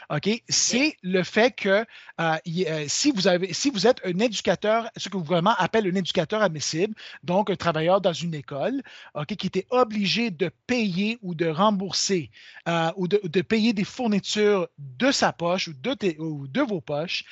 OK? 0.10 0.30
C'est 0.48 0.96
le 1.04 1.22
fait 1.22 1.52
que 1.52 1.86
euh, 2.22 2.38
euh, 2.48 2.86
si, 2.88 3.12
vous 3.12 3.28
avez, 3.28 3.52
si 3.54 3.70
vous 3.70 3.88
êtes 3.88 4.00
un 4.06 4.18
éducateur, 4.20 4.90
ce 4.96 5.10
que 5.10 5.18
le 5.18 5.24
gouvernement 5.24 5.56
appelle 5.58 5.86
un 5.86 5.96
éducateur 5.96 6.42
admissible, 6.42 6.96
donc 7.24 7.50
un 7.50 7.58
travailleur 7.58 8.00
dans 8.00 8.14
une 8.14 8.34
école, 8.34 8.82
OK, 9.16 9.36
qui 9.36 9.48
était 9.48 9.68
obligé 9.70 10.32
de 10.32 10.50
payer 10.66 11.20
ou 11.22 11.36
de 11.36 11.48
rembourser 11.48 12.32
euh, 12.70 12.90
ou 12.96 13.10
de, 13.10 13.42
payer 13.42 13.74
des 13.74 13.84
fournitures 13.84 14.70
de 14.78 15.12
sa 15.12 15.34
poche 15.34 15.68
ou 15.68 15.74
de, 15.74 16.16
ou 16.20 16.48
de 16.48 16.62
vos 16.62 16.80
poches 16.80 17.26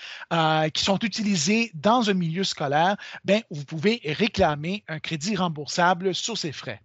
qui 0.74 0.84
sont 0.84 1.00
utilisées 1.00 1.72
dans 1.76 2.10
un 2.10 2.14
milieu 2.14 2.44
scolaire, 2.44 2.98
ben, 3.24 3.42
vous 3.50 3.64
pouvez 3.64 4.02
réclamer 4.04 4.84
un 4.90 5.00
crédit 5.00 5.38
remboursable 5.38 6.14
sur 6.14 6.38
ces 6.38 6.52
frais. 6.52 6.82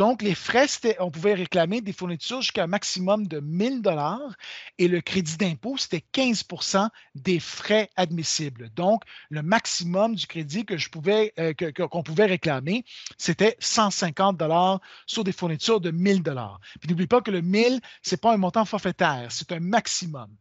Donc, 0.00 0.22
les 0.22 0.34
frais, 0.34 0.64
on 0.98 1.10
pouvait 1.10 1.34
réclamer 1.34 1.82
des 1.82 1.92
fournitures 1.92 2.40
jusqu'à 2.40 2.64
un 2.64 2.66
maximum 2.66 3.26
de 3.26 3.38
1000 3.38 3.82
dollars 3.82 4.34
et 4.78 4.88
le 4.88 5.02
crédit 5.02 5.36
d'impôt, 5.36 5.76
c'était 5.76 6.02
15% 6.14 6.88
des 7.16 7.38
frais 7.38 7.90
admissibles. 7.96 8.70
Donc, 8.74 9.02
le 9.28 9.42
maximum 9.42 10.14
du 10.14 10.26
crédit 10.26 10.64
que 10.64 10.78
je 10.78 10.88
pouvais, 10.88 11.34
euh, 11.38 11.52
qu'on 11.52 12.02
pouvait 12.02 12.24
réclamer, 12.24 12.86
c'était 13.18 13.58
150 13.58 14.38
dollars 14.38 14.80
sur 15.04 15.22
des 15.22 15.32
fournitures 15.32 15.82
de 15.82 15.90
1000 15.90 16.22
dollars. 16.22 16.60
Puis 16.80 16.88
n'oubliez 16.88 17.06
pas 17.06 17.20
que 17.20 17.30
le 17.30 17.42
1000, 17.42 17.82
ce 18.00 18.14
n'est 18.14 18.18
pas 18.20 18.32
un 18.32 18.38
montant 18.38 18.64
forfaitaire, 18.64 19.26
c'est 19.28 19.52
un 19.52 19.60
maximum. 19.60 20.34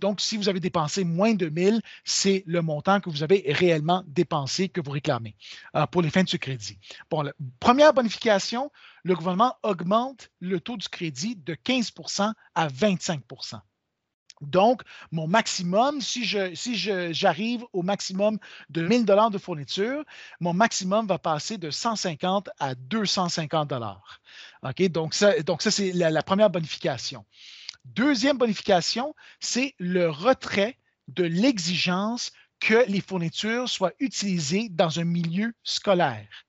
Donc, 0.00 0.20
si 0.20 0.36
vous 0.36 0.48
avez 0.48 0.60
dépensé 0.60 1.04
moins 1.04 1.34
de 1.34 1.48
1000, 1.48 1.80
c'est 2.04 2.42
le 2.46 2.62
montant 2.62 3.00
que 3.00 3.10
vous 3.10 3.22
avez 3.22 3.44
réellement 3.48 4.02
dépensé 4.06 4.68
que 4.68 4.80
vous 4.80 4.90
réclamez 4.90 5.36
euh, 5.76 5.86
pour 5.86 6.02
les 6.02 6.10
fins 6.10 6.24
de 6.24 6.28
ce 6.28 6.36
crédit. 6.36 6.78
Bon, 7.10 7.30
première 7.60 7.94
bonification, 7.94 8.70
le 9.04 9.14
gouvernement 9.14 9.54
augmente 9.62 10.30
le 10.40 10.60
taux 10.60 10.76
du 10.76 10.88
crédit 10.88 11.36
de 11.36 11.54
15% 11.54 12.32
à 12.54 12.68
25% 12.68 13.60
donc, 14.40 14.82
mon 15.12 15.26
maximum, 15.26 16.00
si 16.00 16.24
j'arrive 16.24 17.64
au 17.72 17.82
maximum 17.82 18.38
de 18.70 18.80
1000 18.80 19.04
dollars 19.04 19.30
de 19.30 19.38
fourniture, 19.38 20.02
mon 20.40 20.54
maximum 20.54 21.06
va 21.06 21.18
passer 21.18 21.58
de 21.58 21.70
150 21.70 22.48
à 22.58 22.74
250 22.74 23.68
dollars. 23.68 24.20
OK? 24.62 24.82
Donc 24.88 25.14
ça 25.14 25.34
c'est 25.70 25.92
la, 25.92 26.22
première 26.22 26.48
bonification. 26.48 27.24
Deuxième 27.84 28.38
bonification, 28.38 29.14
c'est 29.40 29.74
le 29.78 30.10
retrait 30.10 30.76
de 31.08 31.24
l'exigence 31.24 32.32
que 32.60 32.84
les 32.88 33.00
fournitures 33.00 33.68
soient 33.68 33.92
utilisées 33.98 34.68
dans 34.70 35.00
un 35.00 35.04
milieu 35.04 35.52
scolaire. 35.64 36.46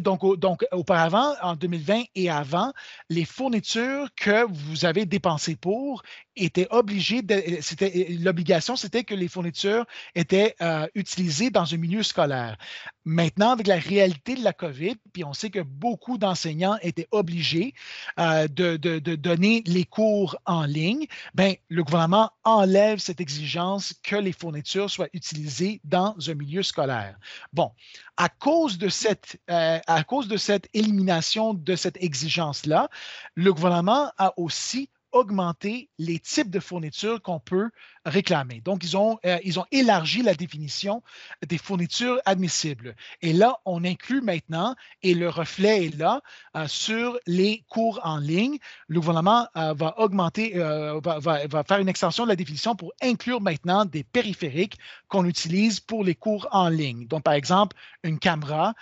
Donc, 0.00 0.38
donc, 0.38 0.64
auparavant, 0.72 1.34
en 1.42 1.54
2020 1.54 2.04
et 2.14 2.30
avant, 2.30 2.72
les 3.10 3.26
fournitures 3.26 4.08
que 4.16 4.46
vous 4.50 4.86
avez 4.86 5.04
dépensées 5.04 5.56
pour 5.56 6.02
était 6.36 6.68
obligé 6.70 7.22
de, 7.22 7.42
c'était 7.60 8.08
l'obligation, 8.20 8.76
c'était 8.76 9.04
que 9.04 9.14
les 9.14 9.28
fournitures 9.28 9.86
étaient 10.14 10.54
euh, 10.60 10.86
utilisées 10.94 11.50
dans 11.50 11.72
un 11.72 11.76
milieu 11.76 12.02
scolaire. 12.02 12.56
Maintenant, 13.04 13.50
avec 13.50 13.66
la 13.66 13.78
réalité 13.78 14.34
de 14.34 14.42
la 14.42 14.52
COVID, 14.52 14.96
puis 15.12 15.24
on 15.24 15.32
sait 15.32 15.50
que 15.50 15.60
beaucoup 15.60 16.18
d'enseignants 16.18 16.76
étaient 16.82 17.08
obligés 17.12 17.72
euh, 18.18 18.48
de, 18.48 18.76
de, 18.76 18.98
donner 19.14 19.62
les 19.66 19.84
cours 19.84 20.36
en 20.44 20.64
ligne, 20.64 21.06
ben, 21.34 21.54
le 21.68 21.84
gouvernement 21.84 22.30
enlève 22.44 22.98
cette 22.98 23.20
exigence 23.20 23.94
que 24.02 24.16
les 24.16 24.32
fournitures 24.32 24.90
soient 24.90 25.08
utilisées 25.12 25.80
dans 25.84 26.16
un 26.28 26.34
milieu 26.34 26.62
scolaire. 26.62 27.16
Bon, 27.52 27.70
à 28.16 28.28
cause 28.28 28.78
de 28.78 28.88
cette, 28.88 29.40
euh, 29.50 29.78
à 29.86 30.04
cause 30.04 30.28
de 30.28 30.36
cette 30.36 30.68
élimination 30.74 31.54
de 31.54 31.76
cette 31.76 32.02
exigence-là, 32.02 32.88
le 33.34 33.52
gouvernement 33.52 34.10
a 34.18 34.32
aussi 34.36 34.90
augmenter 35.16 35.88
les 35.98 36.18
types 36.18 36.50
de 36.50 36.60
fournitures 36.60 37.22
qu'on 37.22 37.40
peut 37.40 37.70
réclamer. 38.06 38.60
Donc, 38.64 38.84
ils 38.84 38.96
ont, 38.96 39.18
euh, 39.26 39.38
ils 39.42 39.58
ont 39.58 39.66
élargi 39.72 40.22
la 40.22 40.34
définition 40.34 41.02
des 41.46 41.58
fournitures 41.58 42.20
admissibles. 42.24 42.94
Et 43.20 43.32
là, 43.32 43.58
on 43.64 43.84
inclut 43.84 44.20
maintenant, 44.20 44.76
et 45.02 45.14
le 45.14 45.28
reflet 45.28 45.86
est 45.86 45.96
là, 45.96 46.20
euh, 46.56 46.68
sur 46.68 47.18
les 47.26 47.64
cours 47.68 48.00
en 48.04 48.18
ligne. 48.18 48.58
Le 48.86 49.00
gouvernement 49.00 49.48
euh, 49.56 49.74
va 49.74 49.98
augmenter, 49.98 50.52
va, 50.56 51.18
va, 51.18 51.64
faire 51.64 51.78
une 51.78 51.88
extension 51.88 52.24
de 52.24 52.28
la 52.28 52.36
définition 52.36 52.76
pour 52.76 52.92
inclure 53.02 53.40
maintenant 53.40 53.84
des 53.84 54.04
périphériques 54.04 54.78
qu'on 55.08 55.24
utilise 55.24 55.80
pour 55.80 56.04
les 56.04 56.14
cours 56.14 56.46
en 56.52 56.68
ligne. 56.68 57.06
Donc, 57.06 57.24
par 57.24 57.34
exemple, 57.34 57.76
une 58.02 58.18
caméra, 58.18 58.74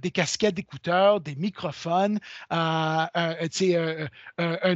des 0.00 0.10
casquettes 0.10 0.54
d'écouteurs, 0.54 1.20
des 1.20 1.34
microphones, 1.34 2.18
un 2.50 3.08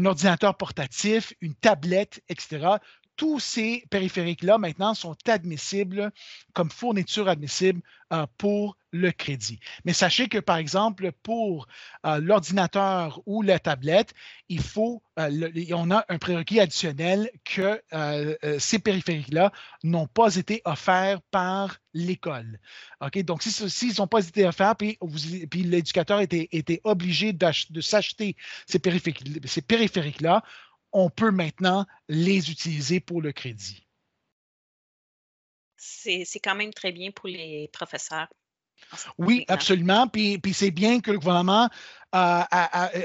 ordinateur 0.05 0.57
portatif, 0.57 1.04
une 1.41 1.55
tablette, 1.55 2.23
etc 2.29 2.79
tous 3.17 3.39
ces 3.39 3.85
périphériques-là 3.91 4.59
maintenant 4.59 4.95
sont 4.95 5.17
admissibles 5.27 6.11
comme 6.53 6.71
fourniture 6.71 7.29
admissible 7.29 7.81
euh, 8.13 8.27
pour 8.39 8.77
le 8.91 9.11
crédit. 9.11 9.61
Mais 9.85 9.93
sachez 9.93 10.29
que, 10.29 10.39
par 10.39 10.57
exemple, 10.57 11.11
pour 11.23 11.67
euh, 12.07 12.19
l'ordinateur 12.19 13.21
ou 13.27 13.43
la 13.43 13.59
tablette, 13.59 14.15
il 14.49 14.61
faut, 14.61 15.03
euh, 15.19 15.51
on 15.73 15.91
a 15.91 16.05
un 16.09 16.19
prérequis 16.19 16.61
additionnel 16.61 17.31
que 17.45 17.81
ces 18.59 18.79
périphériques-là 18.79 19.53
n'ont 19.83 20.07
pas 20.07 20.37
été 20.37 20.61
offerts 20.65 21.21
par 21.31 21.79
l'école. 21.93 22.59
OK? 23.01 23.19
Donc, 23.25 23.43
s'ils 23.43 23.95
n'ont 23.99 24.07
pas 24.07 24.27
été 24.27 24.47
offerts, 24.47 24.77
puis, 24.77 24.99
l'éducateur 25.55 26.21
était 26.21 26.81
obligé 26.85 27.33
de 27.33 27.81
s'acheter 27.81 28.37
ces 28.67 28.79
périphériques-là, 28.79 30.43
on 30.95 31.11
peut 31.11 31.33
maintenant 31.33 31.87
les 32.09 32.51
utiliser 32.51 33.01
pour 33.01 33.21
le 33.21 33.33
crédit. 33.33 33.87
C'est 35.77 36.41
quand 36.43 36.55
même 36.55 36.73
très 36.73 36.93
bien 36.93 37.11
pour 37.11 37.29
les 37.29 37.69
professeurs. 37.73 38.29
Oui, 39.19 39.45
absolument. 39.49 40.07
Puis, 40.09 40.41
c'est 40.53 40.71
bien 40.71 41.01
que 41.01 41.11
le 41.11 41.19
gouvernement 41.19 41.69
euh, 42.15 42.43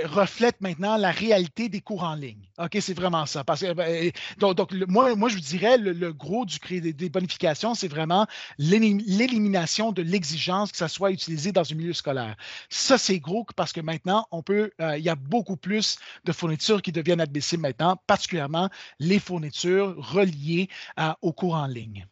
reflète 0.05 0.61
maintenant 0.61 0.95
la 0.95 1.09
réalité 1.09 1.67
des 1.67 1.81
cours 1.81 2.03
en 2.03 2.13
ligne. 2.13 2.47
OK, 2.59 2.77
c'est 2.79 2.93
vraiment 2.93 3.25
ça. 3.25 3.43
Parce 3.43 3.61
que, 3.61 3.73
ben, 3.73 4.11
donc, 4.37 4.71
moi, 4.87 5.15
moi, 5.15 5.29
je 5.29 5.35
vous 5.35 5.41
dirais, 5.41 5.77
le, 5.77 6.13
gros 6.13 6.45
du 6.45 6.59
crédit 6.59 6.93
des 6.93 7.09
bonifications, 7.09 7.73
c'est 7.73 7.87
vraiment 7.87 8.27
l'élimination 8.59 9.91
de 9.91 10.01
l'exigence 10.01 10.71
que 10.71 10.77
ça 10.77 10.87
soit 10.87 11.11
utilisé 11.11 11.51
dans 11.51 11.71
un 11.71 11.75
milieu 11.75 11.93
scolaire. 11.93 12.35
Ça, 12.69 12.97
c'est 12.97 13.19
gros 13.19 13.45
parce 13.55 13.73
que 13.73 13.81
maintenant, 13.81 14.27
on 14.31 14.43
peut, 14.43 14.71
euh, 14.81 14.97
il 14.97 15.03
y 15.03 15.09
a 15.09 15.15
beaucoup 15.15 15.57
plus 15.57 15.97
de 16.25 16.31
fournitures 16.31 16.81
qui 16.81 16.91
deviennent 16.91 17.21
admissibles 17.21 17.63
maintenant, 17.63 17.95
particulièrement 18.05 18.69
les 18.99 19.19
fournitures 19.19 19.95
reliées 19.97 20.69
euh, 20.99 21.13
aux 21.21 21.33
cours 21.33 21.55
en 21.55 21.67
ligne. 21.67 22.05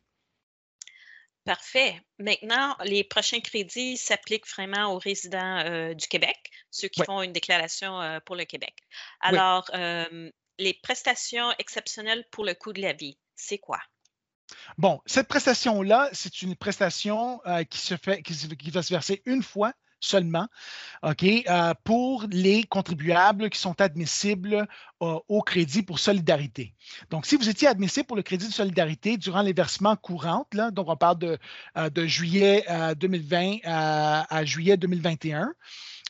Parfait. 1.47 2.01
Maintenant, 2.19 2.75
les 2.83 3.05
prochains 3.05 3.39
crédits 3.39 3.95
s'appliquent 3.95 4.49
vraiment 4.49 4.93
aux 4.93 4.97
résidents 4.97 5.59
euh, 5.59 5.93
du 5.93 6.05
Québec, 6.05 6.35
ceux 6.71 6.89
qui 6.89 7.01
font 7.05 7.21
une 7.21 7.31
déclaration 7.31 8.01
euh, 8.01 8.19
pour 8.25 8.35
le 8.35 8.43
Québec. 8.43 8.75
Alors, 9.21 9.71
euh, 9.73 10.29
les 10.59 10.73
prestations 10.73 11.49
exceptionnelles 11.57 12.25
pour 12.31 12.43
le 12.43 12.53
coût 12.53 12.73
de 12.73 12.81
la 12.81 12.91
vie, 12.91 13.17
c'est 13.37 13.59
quoi? 13.59 13.79
Bon, 14.77 14.99
cette 15.05 15.29
prestation-là, 15.29 16.09
c'est 16.11 16.41
une 16.41 16.57
prestation 16.57 17.39
qui 17.69 17.79
se 17.79 17.95
fait, 17.95 18.21
qui 18.21 18.69
va 18.69 18.83
se 18.83 18.93
verser 18.93 19.21
une 19.25 19.41
fois 19.41 19.71
seulement, 19.99 20.47
OK, 21.03 21.23
euh, 21.23 21.73
pour 21.83 22.25
les 22.31 22.63
contribuables 22.63 23.49
qui 23.49 23.59
sont 23.59 23.79
admissibles 23.81 24.67
euh, 25.01 25.19
au 25.27 25.41
crédit 25.41 25.83
pour 25.83 25.99
solidarité. 25.99 26.73
Donc, 27.09 27.25
si 27.25 27.35
vous 27.35 27.49
étiez 27.49 27.67
admissible 27.67 28.05
pour 28.05 28.17
le 28.17 28.23
crédit 28.23 28.47
de 28.47 28.53
solidarité 28.53 29.17
durant 29.17 29.41
les 29.41 29.53
versements 29.53 29.95
courants, 29.95 30.45
là, 30.53 30.71
donc 30.71 30.89
on 30.89 30.95
parle 30.95 31.17
de, 31.19 31.37
euh, 31.77 31.89
de 31.89 32.05
juillet 32.05 32.65
2020 32.97 33.59
à 33.65 34.45
juillet 34.45 34.77
2021, 34.77 35.53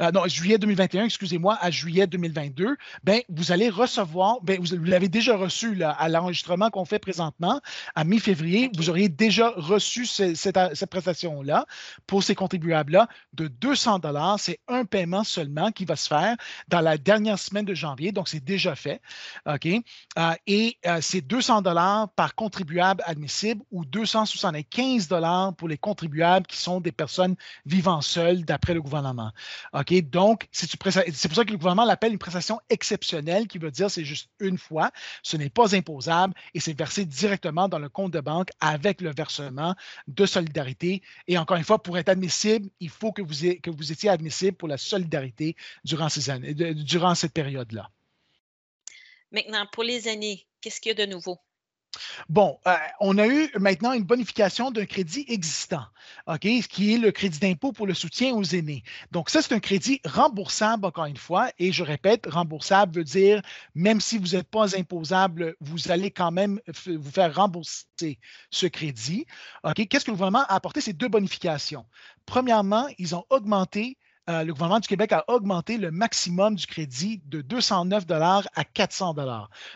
euh, 0.01 0.12
non, 0.12 0.27
juillet 0.27 0.58
2021, 0.60 1.06
excusez-moi, 1.06 1.58
à 1.60 1.72
juillet 1.72 2.06
2022, 2.06 2.77
ben, 3.04 3.22
vous 3.30 3.51
allez 3.51 3.70
recevoir, 3.70 4.39
ben, 4.44 4.60
vous, 4.60 4.75
l'avez 4.86 5.08
déjà 5.10 5.36
reçu 5.36 5.74
là, 5.74 5.92
à 5.92 6.08
l'enregistrement 6.08 6.70
qu'on 6.70 6.86
fait 6.86 7.00
présentement, 7.00 7.62
à 7.96 8.04
mi-février, 8.04 8.70
vous 8.75 8.89
auriez 8.89 9.10
déjà 9.10 9.50
reçu 9.56 10.06
cette, 10.06 10.86
prestation-là 10.89 11.66
pour 12.06 12.24
ces 12.24 12.36
contribuables-là 12.36 13.08
de 13.34 13.48
200 13.48 14.00
dollars. 14.00 14.39
C'est 14.39 14.60
un 14.68 14.86
paiement 14.86 15.24
seulement 15.24 15.72
qui 15.72 15.86
va 15.86 15.96
se 15.96 16.08
faire 16.08 16.36
dans 16.68 16.82
la 16.82 16.98
dernière 16.98 17.39
semaine 17.39 17.66
de 17.66 17.74
janvier, 17.74 18.12
donc 18.12 18.30
c'est 18.30 18.44
déjà 18.44 18.75
fait. 18.75 19.01
OK? 19.48 19.66
Euh, 19.66 20.34
et 20.46 20.77
euh, 20.86 21.00
c'est 21.01 21.22
200 21.22 21.63
dollars 21.63 22.10
par 22.10 22.36
contribuable 22.36 23.04
admissible 23.06 23.63
ou 23.72 23.84
275 23.84 25.08
dollars 25.08 25.56
pour 25.56 25.68
les 25.68 25.77
contribuables 25.77 26.46
qui 26.46 26.58
sont 26.58 26.80
des 26.82 26.92
personnes 26.92 27.36
vivant 27.66 28.01
seules 28.01 28.46
d'après 28.46 28.74
le 28.74 28.82
gouvernement. 28.82 29.32
Donc, 29.89 30.48
c'est 30.51 30.75
pour 30.77 30.91
ça 30.91 31.03
que 31.03 31.51
le 31.51 31.58
gouvernement 31.58 31.86
l'appelle 31.86 32.12
une 32.12 32.17
prestation 32.17 32.60
exceptionnelle, 32.70 33.48
qui 33.48 33.58
veut 33.58 33.72
dire 33.72 33.89
c'est 33.89 34.03
juste 34.03 34.29
une 34.39 34.58
fois, 34.58 34.91
ce 35.24 35.38
n'est 35.38 35.50
pas 35.50 35.75
imposable 35.75 36.34
et 36.53 36.60
c'est 36.60 36.77
versé 36.77 37.06
directement 37.06 37.70
dans 37.70 37.79
le 37.79 37.88
compte 37.88 38.12
de 38.12 38.20
banque 38.20 38.50
avec 38.60 39.00
le 39.01 39.13
versement 39.13 39.75
de 40.08 40.25
solidarité. 40.25 41.01
Et 41.27 41.38
encore 41.38 41.58
une 41.58 41.63
fois, 41.63 41.82
pour 41.82 41.98
être 41.98 42.10
admissible, 42.10 42.70
il 42.79 42.89
faut 42.89 43.13
que 43.13 43.22
vous, 43.22 43.34
que 43.62 43.70
vous 43.70 43.91
étiez 43.91 44.10
admissible 44.10 44.58
pour 44.58 44.67
la 44.67 44.77
solidarité 44.77 45.56
durant, 45.86 46.10
ces 46.10 46.29
années, 46.29 46.53
durant 46.53 47.15
cette 47.15 47.34
période-là. 47.34 47.89
Maintenant, 49.32 49.65
pour 49.72 49.84
les 49.84 50.08
années, 50.08 50.48
qu'est-ce 50.62 50.82
qu'il 50.82 50.98
y 50.98 51.01
a 51.01 51.06
de 51.06 51.12
nouveau? 51.12 51.39
Bon, 52.30 52.60
euh, 52.68 52.75
on 53.00 53.18
a 53.18 53.27
eu 53.27 53.50
maintenant 53.60 53.94
une 53.94 54.04
bonification 54.04 54.72
d'un 54.72 54.86
crédit 54.86 55.25
existant, 55.27 55.86
OK, 56.27 56.39
qui 56.39 56.94
est 56.94 56.98
le 56.98 57.12
crédit 57.12 57.39
d'impôt 57.39 57.72
pour 57.72 57.88
le 57.88 57.94
soutien 57.94 58.34
aux 58.34 58.44
aînés. 58.44 58.84
Donc, 59.12 59.30
ça, 59.30 59.42
c'est 59.42 59.54
un 59.54 59.60
crédit 59.60 60.01
remboursable, 60.06 60.86
encore 60.86 61.06
une 61.06 61.18
fois, 61.18 61.50
et 61.60 61.72
je 61.72 61.84
répète, 61.84 62.25
remboursable 62.27 62.96
veut 62.96 63.04
dire, 63.04 63.42
même 63.75 64.01
si 64.01 64.18
vous 64.18 64.36
n'êtes 64.36 64.50
pas 64.50 64.75
imposable, 64.77 65.56
vous 65.60 65.92
allez 65.92 66.12
quand 66.12 66.32
même 66.32 66.60
vous 66.86 67.12
faire 67.12 67.36
rembourser 67.36 68.20
ce 68.50 68.66
crédit. 68.68 69.25
Qu'est-ce 69.75 70.06
que 70.06 70.12
le 70.12 70.16
gouvernement 70.16 70.46
a 70.48 70.56
apporté? 70.56 70.82
Ces 70.82 70.94
deux 70.94 71.10
bonifications? 71.10 71.86
Premièrement, 72.25 72.88
ils 72.98 73.16
ont 73.16 73.25
augmenté 73.30 73.98
euh, 74.29 74.43
le 74.43 74.53
gouvernement 74.53 74.79
du 74.79 74.88
Québec 74.88 75.13
a 75.13 75.24
augmenté 75.27 75.77
le 75.77 75.91
maximum 75.91 76.55
du 76.55 76.67
crédit 76.67 77.22
de 77.25 77.41
209 77.41 78.05
à 78.55 78.63
400 78.63 79.15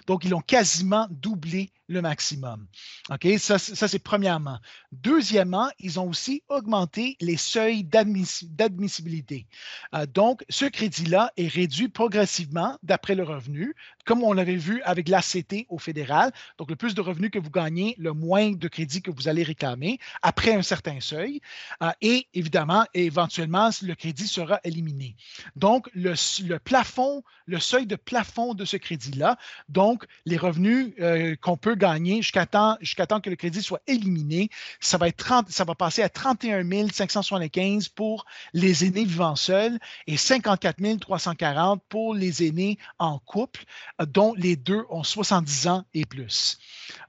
Donc, 0.08 0.25
ils 0.25 0.34
ont 0.34 0.41
quasiment 0.41 1.08
doublé 1.10 1.72
le 1.91 2.01
maximum. 2.01 2.67
OK? 3.10 3.27
Ça, 3.38 3.58
c'est 3.60 4.00
premièrement. 4.00 4.60
Deuxièmement, 4.91 5.70
ils 5.79 6.00
ont 6.00 6.08
aussi 6.08 6.41
augmenté 6.48 7.17
les 7.20 7.38
seuils 7.38 7.84
d'admissibilité. 7.84 9.46
Euh, 9.93 10.05
donc, 10.05 10.43
ce 10.50 10.65
crédit-là 10.65 11.31
est 11.38 11.48
réduit 11.48 11.89
progressivement 11.89 12.77
d'après 12.81 13.15
le 13.15 13.24
revenu, 13.24 13.75
comme 14.05 14.24
on 14.24 14.34
l'avait 14.34 14.55
vu 14.55 14.81
avec 14.84 15.10
l'ACT 15.10 15.65
au 15.70 15.77
fédéral. 15.77 16.31
Donc, 16.58 16.70
le 16.70 16.75
plus 16.75 16.96
de 16.96 17.01
revenus 17.01 17.31
que 17.31 17.39
vous 17.39 17.51
gagnez, 17.51 17.96
le 17.98 18.13
moins 18.13 18.51
de 18.51 18.67
crédit 18.67 19.01
que 19.01 19.12
vous 19.12 19.27
allez 19.27 19.43
réclamer 19.43 20.00
après 20.22 20.53
un 20.53 20.62
certain 20.62 21.00
seuil. 21.00 21.41
Euh, 21.84 21.91
et 22.01 22.27
évidemment, 22.34 22.86
éventuellement, 22.93 23.70
le 23.81 23.96
crédit 23.96 24.27
sera 24.41 24.60
éliminé. 24.63 25.15
Donc, 25.55 25.89
le, 25.93 26.57
plafond, 26.57 27.24
le 27.45 27.60
seuil 27.60 27.86
de 27.86 27.95
plafond 27.95 28.53
de 28.53 28.65
ce 28.65 28.77
crédit-là, 28.77 29.38
donc 29.69 30.05
les 30.25 30.38
revenus 30.38 30.93
euh, 31.00 31.36
qu'on 31.41 31.57
peut 31.57 31.75
gagner 31.75 32.21
jusqu'à 32.21 32.45
temps, 32.45 32.77
temps, 33.07 33.21
que 33.21 33.29
le 33.29 33.36
crédit 33.36 33.62
soit 33.62 33.81
éliminé. 33.88 34.50
Ça 34.79 34.98
va, 34.98 35.07
être 35.07 35.17
30, 35.17 35.50
ça 35.50 35.63
va 35.63 35.75
passer 35.75 36.01
à 36.01 36.10
31 36.10 36.63
575 36.91 37.89
pour 37.89 38.25
les 38.53 38.86
aînés 38.86 39.05
vivant 39.05 39.36
seuls 39.36 39.79
et 40.07 40.17
54 40.17 41.00
340 41.00 41.81
pour 41.89 42.13
les 42.13 42.48
aînés 42.48 42.77
en 43.00 43.19
couple, 43.19 43.63
dont 44.07 44.33
les 44.36 44.55
deux 44.55 44.83
ont 44.89 45.03
70 45.03 45.67
ans 45.67 45.86
et 45.93 46.05
plus. 46.05 46.57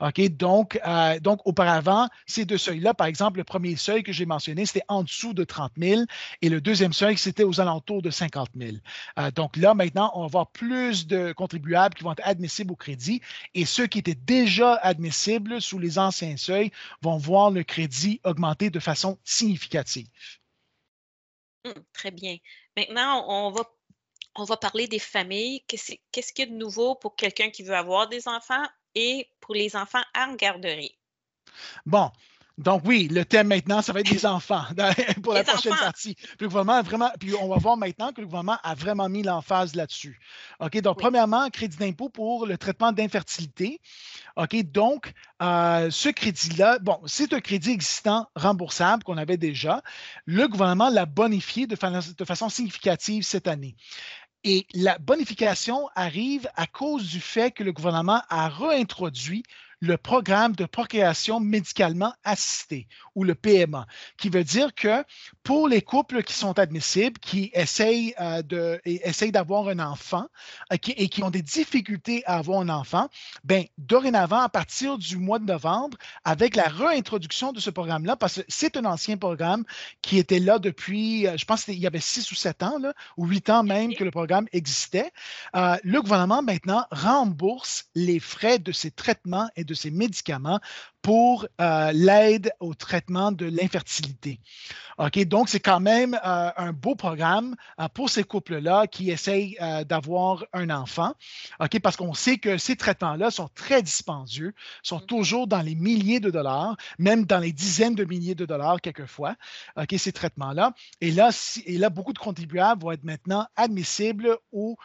OK? 0.00 0.20
Donc, 0.36 0.80
euh, 0.86 1.18
donc 1.20 1.40
auparavant, 1.46 2.08
ces 2.26 2.44
deux 2.44 2.58
seuils-là, 2.58 2.94
par 2.94 3.06
exemple, 3.06 3.38
le 3.38 3.44
premier 3.44 3.76
seuil 3.76 4.02
que 4.02 4.12
j'ai 4.12 4.26
mentionné, 4.26 4.66
c'était 4.66 4.84
en 4.88 5.02
dessous 5.02 5.34
de 5.34 5.44
30 5.44 5.72
000 5.78 6.02
et 6.42 6.48
le 6.48 6.60
deuxième 6.60 6.92
seuil, 6.92 7.16
c'était 7.22 7.44
aux 7.44 7.60
alentours 7.60 8.02
de 8.02 8.10
50 8.10 8.50
000. 8.56 8.76
Euh, 9.18 9.30
donc 9.30 9.56
là, 9.56 9.74
maintenant, 9.74 10.10
on 10.14 10.20
va 10.20 10.26
avoir 10.26 10.50
plus 10.50 11.06
de 11.06 11.32
contribuables 11.32 11.94
qui 11.94 12.04
vont 12.04 12.12
être 12.12 12.26
admissibles 12.26 12.72
au 12.72 12.76
crédit 12.76 13.20
et 13.54 13.64
ceux 13.64 13.86
qui 13.86 13.98
étaient 13.98 14.14
déjà 14.14 14.74
admissibles 14.74 15.60
sous 15.60 15.78
les 15.78 15.98
anciens 15.98 16.36
seuils 16.36 16.70
vont 17.02 17.16
voir 17.16 17.50
le 17.50 17.62
crédit 17.62 18.20
augmenter 18.24 18.70
de 18.70 18.80
façon 18.80 19.18
significative. 19.24 20.08
Hum, 21.64 21.74
très 21.92 22.10
bien. 22.10 22.36
Maintenant, 22.76 23.24
on 23.28 23.50
va, 23.50 23.62
on 24.34 24.44
va 24.44 24.56
parler 24.56 24.88
des 24.88 24.98
familles. 24.98 25.62
Qu'est-ce 25.68 26.32
qu'il 26.32 26.44
y 26.44 26.48
a 26.48 26.50
de 26.50 26.56
nouveau 26.56 26.94
pour 26.96 27.14
quelqu'un 27.14 27.50
qui 27.50 27.62
veut 27.62 27.76
avoir 27.76 28.08
des 28.08 28.26
enfants 28.28 28.66
et 28.94 29.28
pour 29.40 29.54
les 29.54 29.76
enfants 29.76 30.02
en 30.16 30.34
garderie? 30.34 30.98
Bon, 31.86 32.10
donc 32.59 32.82
oui, 32.85 33.09
le 33.09 33.25
thème 33.25 33.49
maintenant, 33.49 33.82
ça 33.82 33.92
va 33.92 34.00
être 34.00 34.11
les 34.11 34.26
enfants 34.26 34.64
pour 35.22 35.33
la 35.33 35.44
prochaine 35.44 35.76
partie. 35.76 36.14
Puis, 36.14 36.37
le 36.40 36.48
gouvernement 36.48 36.83
vraiment, 36.83 37.11
puis 37.18 37.35
on 37.35 37.48
va 37.48 37.57
voir 37.57 37.76
maintenant 37.76 38.12
que 38.12 38.20
le 38.20 38.26
gouvernement 38.26 38.59
a 38.62 38.74
vraiment 38.74 39.09
mis 39.09 39.22
l'emphase 39.22 39.74
là-dessus. 39.74 40.20
OK, 40.61 40.81
donc 40.81 40.98
premièrement, 40.98 41.48
crédit 41.50 41.76
d'impôt 41.79 42.09
pour 42.09 42.46
le 42.46 42.59
traitement 42.59 42.92
d'infertilité. 42.92 43.81
OK, 44.37 44.55
donc 44.70 45.12
euh, 45.42 45.90
ce 45.90 46.09
crédit-là, 46.09 46.79
bon, 46.79 47.00
c'est 47.07 47.33
un 47.33 47.40
crédit 47.40 47.70
existant 47.70 48.29
remboursable 48.37 49.03
qu'on 49.03 49.16
avait 49.16 49.38
déjà. 49.38 49.83
Le 50.26 50.46
gouvernement 50.46 50.90
l'a 50.90 51.07
bonifié 51.07 51.66
de, 51.66 51.76
de 52.14 52.24
façon 52.24 52.48
significative 52.48 53.22
cette 53.24 53.48
année. 53.48 53.76
Et 54.44 54.66
la 54.74 54.98
bonification 54.98 55.88
arrive 55.94 56.48
à 56.57 56.66
cause 56.66 57.09
du 57.09 57.20
fait 57.20 57.53
que 57.53 57.62
le 57.62 57.72
gouvernement 57.72 58.22
a 58.29 58.48
réintroduit 58.48 59.44
le 59.83 59.97
programme 59.97 60.55
de 60.55 60.64
procréation 60.64 61.40
médicalement 61.40 62.14
assistée 62.23 62.87
ou 63.16 63.25
le 63.25 63.35
PMA, 63.35 63.85
qui 64.16 64.29
veut 64.29 64.45
dire 64.45 64.75
que 64.77 65.05
pour 65.42 65.66
les 65.66 65.83
couples 65.83 66.23
qui 66.23 66.35
sont 66.35 66.57
admissibles, 66.61 67.18
qui 67.18 67.51
essayent 67.53 68.14
euh, 68.21 68.42
de, 68.42 68.81
d'avoir 69.31 69.66
un 69.66 69.81
enfant 69.81 70.27
euh, 70.73 70.77
et 70.87 71.09
qui 71.09 71.25
ont 71.25 71.31
des 71.31 71.42
difficultés 71.42 72.23
à 72.27 72.37
avoir 72.37 72.61
un 72.61 72.68
enfant, 72.68 73.09
ben, 73.42 73.64
dorénavant, 73.77 74.38
à 74.38 74.49
partir 74.49 74.99
du 74.99 75.16
mois 75.16 75.40
de 75.40 75.47
novembre, 75.47 75.99
avec 76.25 76.55
la 76.55 76.68
réintroduction 76.68 77.53
de 77.53 77.59
ce 77.59 77.71
programme-là, 77.71 78.14
parce 78.14 78.37
que 78.37 78.42
c'est 78.47 78.77
un 78.77 78.85
ancien 78.85 79.16
programme 79.16 79.64
qui 80.01 80.16
était 80.18 80.38
là 80.38 80.61
depuis, 80.61 81.27
euh, 81.27 81.37
je 81.37 81.45
pense 81.45 81.64
qu'il 81.64 81.79
y 81.81 81.88
avait 81.88 81.99
six 81.99 82.31
ou 82.31 82.37
sept 82.37 82.62
ans, 82.62 82.79
là, 82.79 82.95
ou 83.16 83.27
huit 83.27 83.51
ans 83.51 83.64
même 83.64 83.97
que 83.97 84.05
le 84.05 84.12
programme 84.12 84.47
existait, 84.53 85.11
le 85.55 86.01
gouvernement 86.01 86.42
maintenant 86.42 86.87
rembourse 86.92 87.87
les 87.97 88.21
frais 88.21 88.61
de 88.61 88.71
ces 88.71 88.92
traitements 88.92 89.49
et 89.57 89.64
de 89.64 89.71
de 89.72 89.76
ces 89.76 89.90
médicaments 89.90 90.61
pour 91.02 91.46
euh, 91.61 91.90
l'aide 91.92 92.52
au 92.61 92.74
traitement 92.74 93.32
de 93.32 93.46
l'infertilité. 93.46 94.38
OK, 94.98 95.18
donc 95.24 95.48
c'est 95.48 95.61
quand 95.61 95.80
même 95.80 96.14
euh, 96.24 96.50
un 96.56 96.72
beau 96.72 96.94
programme 96.94 97.56
euh, 97.80 97.88
pour 97.88 98.08
ces 98.08 98.22
couples-là 98.22 98.87
qui 98.87 99.11
essayent 99.11 99.56
d'avoir 99.88 100.44
un 100.52 100.70
enfant. 100.70 101.14
OK, 101.61 101.80
parce 101.80 101.96
qu'on 101.96 102.14
sait 102.14 102.38
que 102.38 102.56
ces 102.56 102.76
traitements-là 102.76 103.30
sont 103.30 103.48
très 103.54 103.82
dispendieux, 103.82 104.54
sont 104.82 105.00
mm. 105.00 105.06
toujours 105.06 105.46
dans 105.48 105.62
les 105.62 105.74
milliers 105.74 106.20
de 106.20 106.30
dollars, 106.30 106.76
même 106.98 107.24
dans 107.24 107.38
les 107.38 107.52
dizaines 107.52 107.94
de 107.94 108.04
milliers 108.04 108.35
de 108.35 108.46
dollars 108.46 108.80
quelquefois. 108.80 109.35
OK, 109.76 109.94
ces 109.98 110.12
traitements-là. 110.12 110.72
Et 111.00 111.11
là, 111.11 111.30
et 111.66 111.78
là, 111.78 111.90
beaucoup 111.90 112.12
de 112.12 112.18
contribuables 112.18 112.82
vont 112.82 112.92
être 112.92 113.04
maintenant 113.04 113.46
admissibles 113.56 114.37
au, 114.52 114.76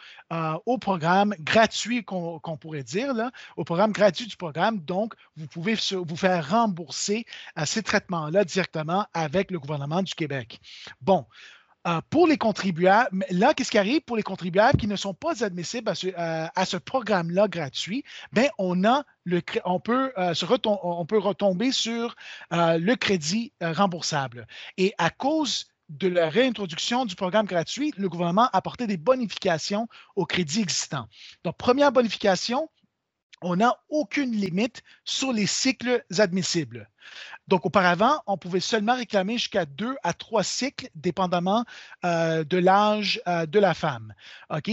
au 0.66 0.78
programme 0.78 1.34
gratuit 1.40 2.02
qu'on 2.02 2.56
pourrait 2.58 2.82
dire, 2.82 3.14
là, 3.14 3.30
au 3.56 3.64
programme 3.64 3.92
gratuit 3.92 4.26
du 4.26 4.36
programme. 4.36 4.77
Donc, 4.84 5.14
vous 5.36 5.46
pouvez 5.46 5.74
vous 5.74 6.16
faire 6.16 6.48
rembourser 6.50 7.26
à 7.56 7.66
ces 7.66 7.82
traitements-là 7.82 8.44
directement 8.44 9.06
avec 9.14 9.50
le 9.50 9.58
gouvernement 9.58 10.02
du 10.02 10.14
Québec. 10.14 10.60
Bon, 11.00 11.26
euh, 11.86 12.00
pour 12.10 12.26
les 12.26 12.36
contribuables, 12.36 13.24
là, 13.30 13.54
qu'est-ce 13.54 13.70
qui 13.70 13.78
arrive 13.78 14.02
pour 14.02 14.16
les 14.16 14.22
contribuables 14.22 14.78
qui 14.78 14.88
ne 14.88 14.96
sont 14.96 15.14
pas 15.14 15.44
admissibles 15.44 15.88
à 15.88 15.94
ce, 15.94 16.08
euh, 16.08 16.80
programme-là 16.80 17.48
gratuit? 17.48 18.04
Bien, 18.32 18.48
on 18.58 18.84
a 18.84 19.04
le, 19.24 19.40
on 19.64 19.80
peut, 19.80 20.12
euh, 20.18 20.34
on 20.64 21.06
peut 21.06 21.18
retomber 21.18 21.72
sur 21.72 22.14
le 22.50 22.94
crédit 22.94 23.52
remboursable. 23.60 24.46
Et 24.76 24.92
à 24.98 25.10
cause 25.10 25.66
de 25.88 26.08
la 26.08 26.28
réintroduction 26.28 27.06
du 27.06 27.14
programme 27.14 27.46
gratuit, 27.46 27.94
le 27.96 28.08
gouvernement 28.08 28.48
a 28.52 28.56
apporté 28.58 28.86
des 28.86 28.98
bonifications 28.98 29.88
au 30.16 30.26
crédit 30.26 30.60
existant. 30.60 31.06
Donc, 31.44 31.56
première 31.56 31.92
bonification, 31.92 32.68
on 33.42 33.56
n'a 33.56 33.76
aucune 33.88 34.32
limite 34.32 34.82
sur 35.04 35.32
les 35.32 35.46
cycles 35.46 36.04
admissibles. 36.18 36.88
Donc, 37.48 37.64
auparavant, 37.64 38.20
on 38.26 38.36
pouvait 38.36 38.60
seulement 38.60 38.94
réclamer 38.94 39.38
jusqu'à 39.38 39.64
deux 39.64 39.96
à 40.02 40.12
trois 40.12 40.42
cycles, 40.42 40.90
dépendamment 40.94 41.64
euh, 42.04 42.44
de 42.44 42.58
l'âge 42.58 43.22
euh, 43.26 43.46
de 43.46 43.58
la 43.58 43.72
femme. 43.72 44.12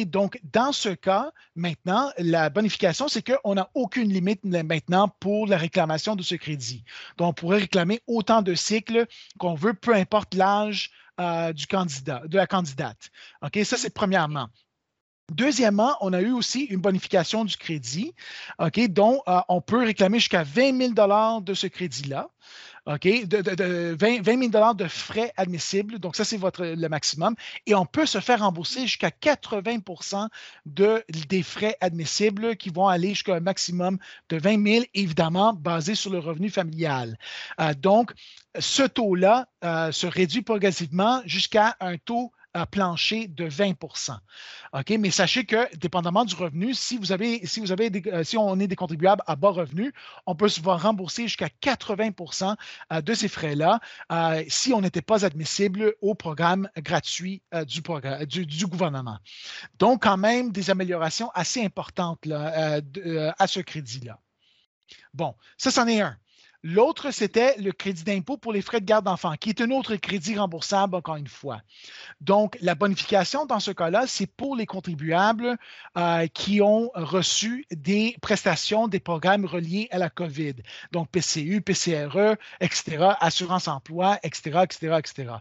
Donc, 0.07 0.39
dans 0.51 0.73
ce 0.73 0.89
cas, 0.89 1.31
maintenant, 1.55 2.11
la 2.17 2.49
bonification, 2.49 3.07
c'est 3.07 3.23
qu'on 3.23 3.55
n'a 3.55 3.69
aucune 3.73 4.11
limite 4.11 4.43
maintenant 4.43 5.07
pour 5.07 5.47
la 5.47 5.57
réclamation 5.57 6.17
de 6.17 6.23
ce 6.23 6.35
crédit. 6.35 6.83
Donc, 7.17 7.29
on 7.29 7.33
pourrait 7.33 7.59
réclamer 7.59 8.01
autant 8.07 8.41
de 8.41 8.53
cycles 8.53 9.05
qu'on 9.39 9.55
veut, 9.55 9.73
peu 9.73 9.93
importe 9.95 10.33
l'âge 10.33 10.91
euh, 11.21 11.53
du 11.53 11.65
candidat, 11.67 12.23
de 12.25 12.35
la 12.35 12.45
candidate. 12.45 13.09
OK? 13.41 13.57
Ça, 13.63 13.77
c'est 13.77 13.93
premièrement. 13.93 14.49
Deuxièmement, 15.31 15.97
on 16.01 16.13
a 16.13 16.21
eu 16.21 16.31
aussi 16.31 16.65
une 16.65 16.81
bonification 16.81 17.45
du 17.45 17.57
crédit, 17.57 18.13
dont 18.89 19.23
euh, 19.27 19.39
on 19.49 19.59
peut 19.59 19.83
réclamer 19.83 20.19
jusqu'à 20.19 20.43
20 20.43 20.95
000 20.95 21.41
de 21.41 21.53
ce 21.53 21.67
crédit-là. 21.67 22.29
De, 22.87 23.95
20, 23.95 24.51
000 24.51 24.73
de 24.75 24.87
frais 24.87 25.33
admissibles. 25.37 25.97
Donc, 25.97 26.15
ça, 26.15 26.23
c'est 26.23 26.37
votre, 26.37 26.63
le 26.63 26.87
maximum. 26.87 27.33
Et 27.65 27.73
on 27.73 27.87
peut 27.87 28.05
se 28.05 28.19
faire 28.19 28.41
rembourser 28.41 28.81
jusqu'à 28.81 29.09
80 29.09 30.27
de, 30.67 31.03
des 31.27 31.41
frais 31.41 31.75
admissibles 31.81 32.55
qui 32.57 32.69
vont 32.69 32.87
aller 32.87 33.09
jusqu'à 33.09 33.33
un 33.33 33.39
maximum 33.39 33.97
de 34.29 34.37
20 34.37 34.63
000, 34.63 34.85
évidemment, 34.93 35.53
basé 35.53 35.95
sur 35.95 36.11
le 36.11 36.19
revenu 36.19 36.51
familial. 36.51 37.17
Euh, 37.59 37.73
donc, 37.73 38.13
ce 38.59 38.83
taux-là 38.83 39.47
euh, 39.63 39.91
se 39.91 40.05
réduit 40.05 40.43
progressivement 40.43 41.23
jusqu'à 41.25 41.75
un 41.79 41.97
taux 41.97 42.31
plancher 42.65 43.27
de 43.27 43.49
20% 43.49 44.17
OK? 44.75 44.89
Mais 44.99 45.09
sachez 45.09 45.45
que, 45.45 45.73
dépendamment 45.77 46.25
du 46.25 46.35
revenu, 46.35 46.73
si 46.73 46.97
vous 46.97 47.11
avez, 47.11 47.45
si 47.45 47.59
vous 47.59 47.71
avez 47.71 47.89
euh, 48.07 48.23
si 48.23 48.37
on 48.37 48.59
est 48.59 48.67
des 48.67 48.75
contribuables 48.75 49.23
à 49.25 49.35
bas 49.35 49.49
revenu, 49.49 49.93
on 50.25 50.35
peut 50.35 50.49
se 50.49 50.61
voir 50.61 50.81
rembourser 50.81 51.23
jusqu'à 51.23 51.47
80% 51.61 52.55
euh, 52.91 53.01
de 53.01 53.13
ces 53.13 53.27
frais-là 53.27 53.79
euh, 54.11 54.43
si 54.49 54.73
on 54.73 54.81
n'était 54.81 55.01
pas 55.01 55.25
admissible 55.25 55.95
au 56.01 56.13
programme 56.13 56.69
gratuit 56.77 57.41
du, 57.65 58.67
gouvernement. 58.67 59.17
Donc, 59.79 60.03
quand 60.03 60.17
même, 60.17 60.51
des 60.51 60.69
améliorations 60.69 61.29
assez 61.33 61.63
importantes 61.63 62.27
à 62.29 63.47
ce 63.47 63.59
crédit-là. 63.59 64.19
Bon, 65.13 65.35
ça, 65.57 65.71
c'en 65.71 65.87
est 65.87 66.01
un. 66.01 66.17
L'autre, 66.67 67.11
c'était 67.11 67.55
le 67.57 67.71
crédit 67.71 68.03
d'impôt 68.03 68.37
pour 68.37 68.51
les 68.51 68.63
frais 68.63 68.79
de 68.79 68.85
garde 68.85 69.05
d'enfants, 69.05 69.35
qui 69.39 69.49
est 69.49 69.61
un 69.61 69.69
autre 69.69 69.95
crédit 69.97 70.35
remboursable, 70.35 70.95
encore 70.95 71.15
une 71.15 71.27
fois. 71.27 71.61
Donc, 72.21 72.57
la 72.59 72.73
bonification 72.73 73.45
dans 73.45 73.59
ce 73.59 73.69
cas-là, 73.69 74.05
c'est 74.07 74.25
pour 74.25 74.55
les 74.55 74.65
contribuables 74.65 75.59
euh, 75.95 76.25
qui 76.25 76.63
ont 76.63 76.89
reçu 76.95 77.67
des 77.69 78.17
prestations 78.19 78.87
des 78.87 78.99
programmes 78.99 79.45
reliés 79.45 79.87
à 79.91 79.99
la 79.99 80.09
COVID. 80.09 80.55
Donc, 80.91 81.07
PCU, 81.11 81.61
PCRE, 81.61 82.35
etc., 82.59 83.09
assurance 83.19 83.67
emploi, 83.67 84.17
etc., 84.23 84.61
etc., 84.63 84.95
etc. 84.97 85.33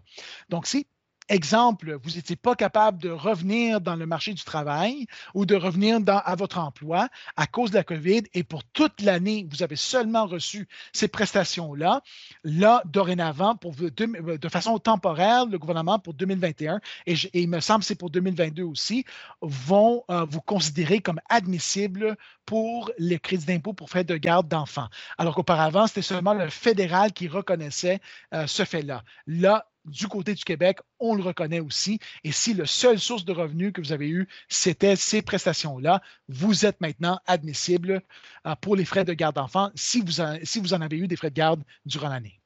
Donc, 0.51 0.67
si 0.67 0.87
Exemple, 1.31 1.99
vous 2.03 2.11
n'étiez 2.11 2.37
pas 2.37 2.55
capable 2.55 2.99
de 2.99 3.09
revenir 3.09 3.81
dans 3.81 3.97
le 3.97 4.05
marché 4.05 4.35
du 4.35 4.45
travail 4.45 5.07
ou 5.33 5.47
de 5.47 5.55
revenir 5.55 5.99
à 6.07 6.35
votre 6.37 6.59
emploi 6.59 7.09
à 7.37 7.47
cause 7.47 7.71
de 7.71 7.77
la 7.77 7.85
COVID 7.85 8.25
et 8.35 8.45
pour 8.45 8.63
toute 8.63 9.01
l'année, 9.01 9.47
vous 9.51 9.63
avez 9.63 9.77
seulement 9.77 10.27
reçu 10.27 10.69
ces 10.93 11.09
prestations-là. 11.09 12.03
Là, 12.45 12.83
dorénavant, 12.85 13.57
pour, 13.57 13.73
de, 13.75 14.49
façon 14.51 14.79
temporaire, 14.79 15.47
le 15.47 15.59
gouvernement 15.59 15.99
pour 15.99 16.13
2021, 16.13 16.81
et, 17.07 17.15
il 17.33 17.49
me 17.49 17.61
semble 17.61 17.81
que 17.81 17.87
c'est 17.87 17.95
pour 17.95 18.11
2022 18.11 18.63
aussi, 18.63 19.07
vont 19.41 20.05
euh, 20.11 20.27
vous 20.29 20.43
considérer 20.43 21.01
comme 21.01 21.21
admissible 21.31 22.19
pour 22.45 22.91
les 22.99 23.19
crédits 23.19 23.47
d'impôt 23.47 23.73
pour 23.73 23.89
frais 23.89 24.05
de 24.05 24.17
garde 24.17 24.49
d'enfants. 24.49 24.89
Alors 25.17 25.35
qu'auparavant, 25.35 25.87
c'était 25.87 26.03
seulement 26.03 26.35
le 26.35 26.51
fédéral 26.51 27.15
qui 27.15 27.29
reconnaissait 27.29 28.01
euh, 28.35 28.47
ce 28.47 28.65
fait-là. 28.65 29.05
Là, 29.27 29.67
du 29.85 30.09
côté 30.09 30.35
du 30.35 30.45
Québec, 30.45 30.79
on 30.99 31.15
le 31.15 31.23
reconnaît 31.23 31.61
aussi. 31.61 31.99
Et 32.23 32.33
si 32.33 32.55
la 32.55 32.67
seule 32.67 32.99
source 32.99 33.25
de 33.25 33.33
revenus 33.33 33.73
que 33.73 33.81
vous 33.81 33.93
avez 33.93 34.09
eue, 34.09 34.29
c'était 34.49 34.97
ces 34.97 35.23
prestations-là, 35.23 36.01
vous 36.29 36.67
êtes 36.67 36.81
maintenant 36.81 37.21
admissible 37.27 38.03
euh, 38.47 38.55
pour 38.57 38.77
les 38.77 38.85
frais 38.85 39.05
de 39.05 39.13
garde 39.13 39.37
d'enfants 39.37 39.71
si 39.75 40.01
vous, 40.01 40.23
si 40.43 40.61
vous 40.61 40.75
en 40.75 40.81
avez 40.81 40.97
eu 40.97 41.09
des 41.09 41.17
frais 41.17 41.31
de 41.31 41.37
garde 41.37 41.63
durant 41.85 42.09
l'année. 42.09 42.41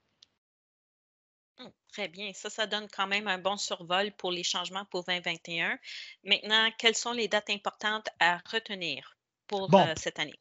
Hum, 1.58 1.70
très 1.92 2.08
bien. 2.08 2.32
Ça, 2.34 2.50
ça 2.50 2.66
donne 2.66 2.88
quand 2.88 3.06
même 3.06 3.28
un 3.28 3.38
bon 3.38 3.56
survol 3.56 4.12
pour 4.12 4.30
les 4.30 4.44
changements 4.44 4.84
pour 4.86 5.04
2021. 5.04 5.78
Maintenant, 6.24 6.70
quelles 6.78 6.96
sont 6.96 7.12
les 7.12 7.28
dates 7.28 7.50
importantes 7.50 8.08
à 8.20 8.38
retenir 8.50 9.16
pour 9.46 9.72
euh, 9.74 9.94
cette 9.96 10.18
année? 10.18 10.38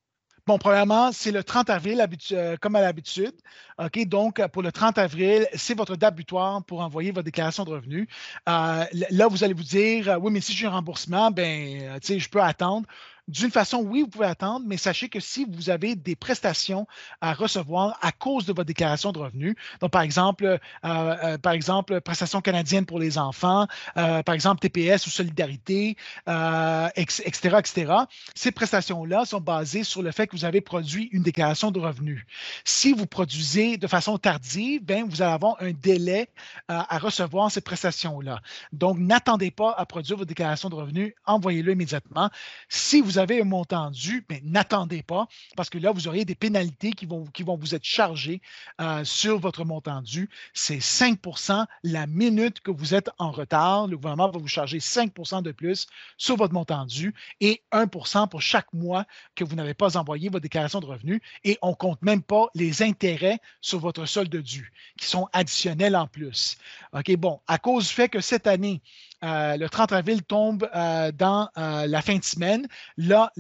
Bon, 0.48 0.58
premièrement, 0.58 1.12
c'est 1.12 1.32
le 1.32 1.44
30 1.44 1.70
avril, 1.70 2.02
euh, 2.32 2.56
comme 2.62 2.76
à 2.78 2.82
l'habitude. 2.82 3.34
OK, 3.80 4.08
donc, 4.08 4.42
pour 4.48 4.62
le 4.64 4.72
30 4.72 4.98
avril, 4.98 5.46
c'est 5.54 5.76
votre 5.78 5.98
date 5.98 6.16
butoir 6.16 6.64
pour 6.64 6.80
envoyer 6.80 7.12
votre 7.12 7.26
déclaration 7.26 7.66
de 7.66 7.72
revenus. 7.72 8.08
Euh, 8.48 8.86
là, 9.12 9.28
vous 9.28 9.44
allez 9.44 9.54
vous 9.54 9.64
dire, 9.64 10.18
oui, 10.22 10.32
mais 10.32 10.40
si 10.40 10.54
j'ai 10.54 10.68
un 10.68 10.70
remboursement, 10.72 11.32
ben, 11.32 12.00
tu 12.00 12.08
sais, 12.08 12.20
je 12.20 12.30
peux 12.30 12.42
attendre. 12.42 12.88
D'une 13.28 13.52
façon, 13.52 13.80
oui, 13.80 14.04
vous 14.04 14.08
pouvez 14.08 14.26
attendre, 14.26 14.66
mais 14.66 14.78
sachez 14.78 15.10
que 15.10 15.20
si 15.20 15.46
vous 15.46 15.70
avez 15.70 15.96
des 15.96 16.16
prestations 16.16 16.88
à 17.20 17.34
recevoir 17.34 18.00
à 18.02 18.14
cause 18.14 18.46
de 18.46 18.54
votre 18.54 18.68
déclaration 18.68 19.12
de 19.12 19.20
revenus, 19.20 19.56
donc 19.82 19.92
par 19.92 20.02
exemple, 20.02 20.46
euh, 20.46 20.58
euh, 20.86 22.00
prestations 22.00 22.40
canadiennes 22.40 22.86
pour 22.86 23.00
les 23.00 23.18
enfants, 23.18 23.68
euh, 23.98 24.24
par 24.24 24.34
exemple 24.34 24.62
TPS 24.62 25.08
ou 25.08 25.10
solidarité, 25.10 25.98
etc., 26.26 27.58
etc., 27.60 27.94
ces 28.34 28.52
prestations-là 28.52 29.26
sont 29.26 29.42
basées 29.42 29.84
sur 29.84 30.02
le 30.02 30.12
fait 30.12 30.28
que 30.28 30.36
vous 30.38 30.46
avez 30.46 30.62
produit 30.62 31.10
une 31.12 31.24
déclaration 31.24 31.72
de 31.72 31.80
revenus. 31.80 32.26
Si 32.64 32.94
vous 32.94 33.08
produisez 33.08 33.76
de 33.76 33.88
façon 33.88 34.18
tardive, 34.18 34.86
bien, 34.86 35.06
vous 35.06 35.22
allez 35.22 35.34
avoir 35.34 35.58
un 35.62 35.72
délai 35.72 36.30
à 36.70 36.98
recevoir 36.98 37.52
ces 37.52 37.62
prestations-là. 37.62 38.40
Donc, 38.72 38.98
n'attendez 39.00 39.52
pas 39.52 39.74
à 39.78 39.86
produire 39.86 40.18
votre 40.18 40.30
déclaration 40.30 40.70
de 40.70 40.76
revenus, 40.76 41.14
envoyez-le 41.26 41.74
immédiatement. 41.74 42.30
Si 42.70 43.02
vous 43.02 43.17
avez 43.18 43.42
un 43.42 43.46
montant 43.46 43.92
dû, 43.92 44.26
mais 44.30 44.42
n'attendez 44.44 45.04
pas 45.04 45.28
parce 45.56 45.70
que 45.70 45.78
là, 45.78 45.92
vous 45.92 46.08
aurez 46.08 46.26
des 46.26 46.36
pénalités 46.36 46.92
qui 46.92 47.06
vont, 47.06 47.26
qui 47.26 47.44
vont 47.44 47.58
vous 47.58 47.76
être 47.76 47.84
chargées 47.84 48.42
euh, 48.82 49.04
sur 49.04 49.40
votre 49.40 49.66
montant 49.66 50.02
dû. 50.02 50.30
C'est 50.54 50.80
5% 50.80 51.66
la 51.84 52.08
minute 52.08 52.60
que 52.62 52.72
vous 52.72 52.94
êtes 52.94 53.10
en 53.18 53.32
retard. 53.32 53.88
Le 53.88 53.98
gouvernement 53.98 54.30
va 54.30 54.40
vous 54.40 54.48
charger 54.48 54.80
5% 54.80 55.42
de 55.42 55.52
plus 55.52 55.88
sur 56.18 56.36
votre 56.36 56.54
montant 56.54 56.86
dû 56.86 57.14
et 57.42 57.62
1% 57.72 58.30
pour 58.30 58.42
chaque 58.42 58.72
mois 58.74 59.06
que 59.36 59.44
vous 59.44 59.56
n'avez 59.56 59.74
pas 59.74 59.98
envoyé 59.98 60.30
votre 60.30 60.44
déclaration 60.44 60.80
de 60.80 60.86
revenus. 60.86 61.22
Et 61.44 61.58
on 61.62 61.70
ne 61.70 61.76
compte 61.76 62.02
même 62.02 62.22
pas 62.22 62.48
les 62.56 62.84
intérêts 62.84 63.40
sur 63.62 63.80
votre 63.80 64.06
solde 64.06 64.36
dû 64.36 64.72
qui 64.98 65.06
sont 65.06 65.28
additionnels 65.34 65.96
en 65.96 66.08
plus. 66.08 66.58
OK, 66.94 67.16
bon, 67.18 67.40
à 67.48 67.58
cause 67.58 67.88
du 67.88 67.94
fait 67.94 68.10
que 68.10 68.22
cette 68.22 68.48
année, 68.48 68.82
euh, 69.24 69.58
le 69.58 69.68
30 69.68 69.94
avril 69.94 70.24
tombe 70.24 70.70
euh, 70.76 71.12
dans 71.12 71.50
euh, 71.58 71.88
la 71.88 72.02
fin 72.02 72.18
de 72.18 72.24
semaine. 72.24 72.68
Là, 72.98 73.32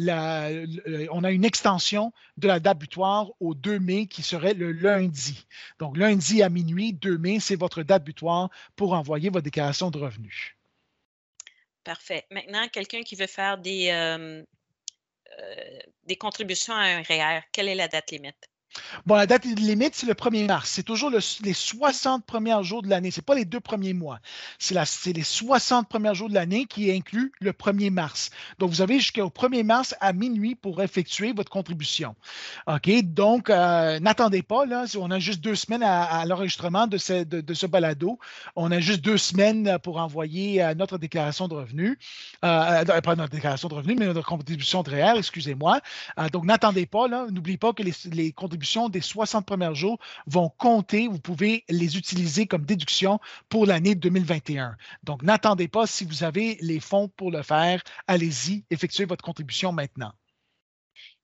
on 1.11 1.23
a 1.23 1.31
une 1.31 1.45
extension 1.45 2.11
de 2.37 2.47
la 2.47 2.59
date 2.59 2.79
butoir 2.79 3.29
au 3.39 3.53
2 3.53 3.79
mai 3.79 4.07
qui 4.07 4.23
serait 4.23 4.53
le 4.53 4.71
lundi. 4.71 5.45
Donc, 5.79 5.97
lundi 5.97 6.41
à 6.41 6.49
minuit, 6.49 6.93
2 6.93 7.17
mai, 7.17 7.39
c'est 7.39 7.55
votre 7.55 7.83
date 7.83 8.03
butoir 8.03 8.49
pour 8.75 8.93
envoyer 8.93 9.29
votre 9.29 9.43
déclaration 9.43 9.91
de 9.91 9.99
revenus. 9.99 10.55
Parfait. 11.83 12.25
Maintenant, 12.31 12.67
quelqu'un 12.69 13.03
qui 13.03 13.15
veut 13.15 13.27
faire 13.27 13.57
des, 13.57 13.91
des 16.05 16.15
contributions 16.15 16.73
à 16.73 16.81
un 16.81 17.01
REER, 17.01 17.39
e 17.39 17.41
quelle 17.51 17.69
est 17.69 17.75
la 17.75 17.87
date 17.87 18.11
limite? 18.11 18.49
Bon, 19.05 19.15
la 19.15 19.25
date 19.25 19.45
limite, 19.45 19.95
c'est 19.95 20.07
le 20.07 20.13
1er 20.13 20.45
mars. 20.47 20.69
C'est 20.71 20.83
toujours 20.83 21.09
les 21.09 21.53
60 21.53 22.25
premiers 22.25 22.63
jours 22.63 22.81
de 22.81 22.89
l'année. 22.89 23.11
Ce 23.11 23.19
n'est 23.19 23.23
pas 23.23 23.35
les 23.35 23.45
deux 23.45 23.59
premiers 23.59 23.93
mois. 23.93 24.19
C'est 24.59 25.13
les 25.13 25.23
60 25.23 25.87
premiers 25.87 26.15
jours 26.15 26.29
de 26.29 26.33
l'année 26.33 26.65
qui 26.65 26.91
incluent 26.91 27.31
le 27.39 27.51
1er 27.51 27.89
mars. 27.89 28.29
Donc, 28.59 28.69
vous 28.69 28.81
avez 28.81 28.99
jusqu'au 28.99 29.29
1er 29.29 29.63
mars 29.63 29.95
à 29.99 30.13
minuit 30.13 30.55
pour 30.55 30.81
effectuer 30.81 31.33
votre 31.33 31.49
contribution. 31.49 32.15
OK? 32.67 32.89
Donc, 33.03 33.49
euh, 33.49 33.99
n'attendez 33.99 34.41
pas. 34.41 34.65
Là, 34.65 34.85
on 34.99 35.11
a 35.11 35.19
juste 35.19 35.41
deux 35.41 35.55
semaines 35.55 35.83
à, 35.83 36.25
l'enregistrement 36.25 36.87
de 36.87 36.97
ce, 36.97 37.65
balado. 37.65 38.19
On 38.55 38.71
a 38.71 38.79
juste 38.79 39.01
deux 39.01 39.17
semaines 39.17 39.77
pour 39.83 39.97
envoyer 39.97 40.63
euh, 40.63 40.73
notre 40.73 40.97
déclaration 40.97 41.47
de 41.47 41.53
revenus. 41.53 41.97
Euh, 42.43 42.83
pas 43.01 43.15
notre 43.15 43.31
déclaration 43.31 43.69
de 43.69 43.73
revenus, 43.73 43.97
mais 43.97 44.05
notre 44.05 44.25
contribution 44.25 44.83
de 44.83 44.89
réel, 44.89 45.17
excusez-moi. 45.17 45.79
donc, 46.31 46.45
n'attendez 46.45 46.85
pas. 46.85 47.07
N'oubliez 47.07 47.57
pas 47.57 47.73
que 47.73 47.83
les 47.83 48.31
contributions 48.31 48.66
des 48.89 49.01
60 49.01 49.45
premiers 49.45 49.75
jours 49.75 49.97
vont 50.25 50.49
compter. 50.49 51.07
Vous 51.07 51.19
pouvez 51.19 51.63
les 51.69 51.97
utiliser 51.97 52.47
comme 52.47 52.65
déduction 52.65 53.19
pour 53.49 53.65
l'année 53.65 53.95
2021. 53.95 54.75
Donc, 55.03 55.23
n'attendez 55.23 55.67
pas 55.67 55.87
si 55.87 56.05
vous 56.05 56.23
avez 56.23 56.57
les 56.61 56.79
fonds 56.79 57.07
pour 57.07 57.31
le 57.31 57.43
faire. 57.43 57.81
Allez-y, 58.07 58.65
effectuez 58.69 59.05
votre 59.05 59.23
contribution 59.23 59.71
maintenant. 59.71 60.11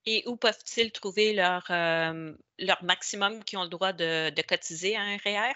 Et 0.05 0.23
où 0.27 0.35
peuvent-ils 0.35 0.91
trouver 0.91 1.33
leur, 1.33 1.65
euh, 1.69 2.33
leur 2.59 2.83
maximum 2.83 3.43
qui 3.43 3.55
ont 3.55 3.63
le 3.63 3.69
droit 3.69 3.93
de, 3.93 4.41
cotiser 4.41 4.95
à 4.95 5.01
un 5.01 5.17
REER? 5.17 5.53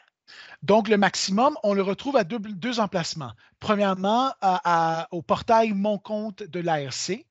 Donc, 0.61 0.89
le 0.89 0.97
maximum, 0.97 1.57
on 1.63 1.73
le 1.73 1.81
retrouve 1.81 2.17
à 2.17 2.23
deux, 2.25 2.79
emplacements. 2.79 3.31
Premièrement, 3.59 4.33
au 5.11 5.21
portail 5.21 5.71
Mon 5.71 5.97
compte 5.97 6.43
de 6.43 6.59
l'ARC. 6.59 7.25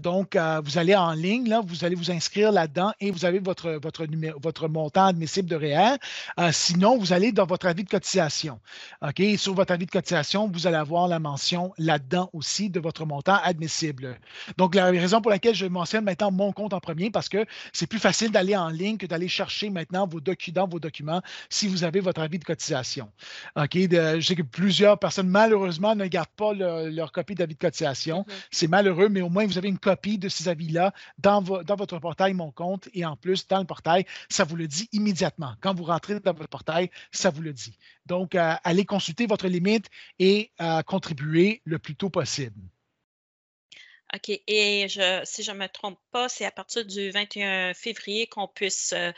Donc, 0.00 0.36
vous 0.64 0.78
allez 0.78 0.94
en 0.94 1.12
ligne, 1.12 1.48
là, 1.48 1.60
vous 1.64 1.84
allez 1.84 1.94
vous 1.94 2.10
inscrire 2.10 2.52
là-dedans 2.52 2.92
et 3.00 3.10
vous 3.10 3.24
avez 3.24 3.38
votre, 3.38 3.72
votre, 3.82 4.06
numéro, 4.06 4.38
votre 4.40 4.68
montant 4.68 5.06
admissible 5.06 5.48
de 5.48 5.56
REER. 5.56 5.96
sinon, 6.52 6.98
vous 6.98 7.12
allez 7.12 7.32
dans 7.32 7.46
votre 7.46 7.66
avis 7.66 7.84
de 7.84 7.88
cotisation. 7.88 8.60
OK? 9.02 9.22
sur 9.36 9.54
votre 9.54 9.72
avis 9.72 9.86
de 9.86 9.90
cotisation, 9.90 10.48
vous 10.48 10.66
allez 10.66 10.76
avoir 10.76 11.08
la 11.08 11.18
mention 11.18 11.72
là-dedans 11.78 12.30
aussi 12.32 12.70
de 12.70 12.80
votre 12.80 13.04
montant 13.06 13.38
admissible. 13.42 14.18
Donc, 14.56 14.74
la 14.74 14.86
raison 14.86 15.20
pour 15.20 15.30
laquelle 15.30 15.54
je 15.54 15.66
mentionne 15.66 16.04
maintenant 16.04 16.30
mon 16.30 16.52
compte 16.52 16.72
en 16.72 16.80
premier, 16.80 17.10
parce 17.10 17.28
que 17.28 17.44
c'est 17.72 17.86
plus 17.86 17.98
facile 17.98 18.30
d'aller 18.30 18.56
en 18.56 18.68
ligne 18.68 18.96
que 18.96 19.06
d'aller 19.06 19.28
chercher 19.28 19.70
maintenant 19.70 20.06
vos 20.06 20.20
documents, 20.20 20.66
vos 20.66 20.80
documents 20.80 21.22
si 21.50 21.68
vous 21.68 21.84
avez 21.84 22.00
votre 22.00 22.20
avis 22.20 22.38
de 22.38 22.44
cotisation. 22.44 23.08
OK? 23.56 23.74
je 23.74 24.20
sais 24.20 24.34
que 24.34 24.42
plusieurs 24.42 24.98
personnes, 24.98 25.28
malheureusement, 25.28 25.94
ne 25.94 26.06
gardent 26.06 26.28
pas 26.36 26.52
leur 26.52 27.12
copie 27.12 27.34
d'avis 27.34 27.54
de 27.54 27.58
cotisation. 27.58 28.20
Mm-hmm. 28.20 28.46
C'est 28.50 28.68
malheureux, 28.68 29.08
mais 29.08 29.20
au 29.20 29.28
moins, 29.28 29.46
vous 29.46 29.58
avez 29.58 29.61
une 29.68 29.78
copie 29.78 30.18
de 30.18 30.28
ces 30.28 30.48
avis-là 30.48 30.92
dans, 31.18 31.40
dans 31.40 31.76
votre 31.76 31.98
portail 31.98 32.34
Mon 32.34 32.50
compte 32.50 32.88
et 32.94 33.04
en 33.04 33.16
plus, 33.16 33.46
dans 33.46 33.58
le 33.58 33.66
portail, 33.66 34.04
ça 34.28 34.44
vous 34.44 34.56
le 34.56 34.66
dit 34.66 34.88
immédiatement. 34.92 35.54
Quand 35.60 35.74
vous 35.74 35.84
rentrez 35.84 36.20
dans 36.20 36.32
votre 36.32 36.48
portail, 36.48 36.90
ça 37.10 37.30
vous 37.30 37.42
le 37.42 37.52
dit. 37.52 37.78
Donc, 38.06 38.34
euh, 38.34 38.54
allez 38.64 38.84
consulter 38.84 39.26
votre 39.26 39.48
limite 39.48 39.86
et 40.18 40.50
euh, 40.60 40.82
contribuer 40.82 41.62
le 41.64 41.78
plus 41.78 41.96
tôt 41.96 42.10
possible. 42.10 42.60
OK. 44.14 44.28
Et 44.46 44.88
je, 44.88 45.20
si 45.24 45.42
je 45.42 45.52
ne 45.52 45.58
me 45.58 45.68
trompe 45.68 45.98
pas, 46.10 46.28
c'est 46.28 46.44
à 46.44 46.50
partir 46.50 46.84
du 46.84 47.10
21 47.10 47.72
février 47.74 48.26
qu'on 48.26 48.46
puisse 48.46 48.92
euh, 48.92 49.12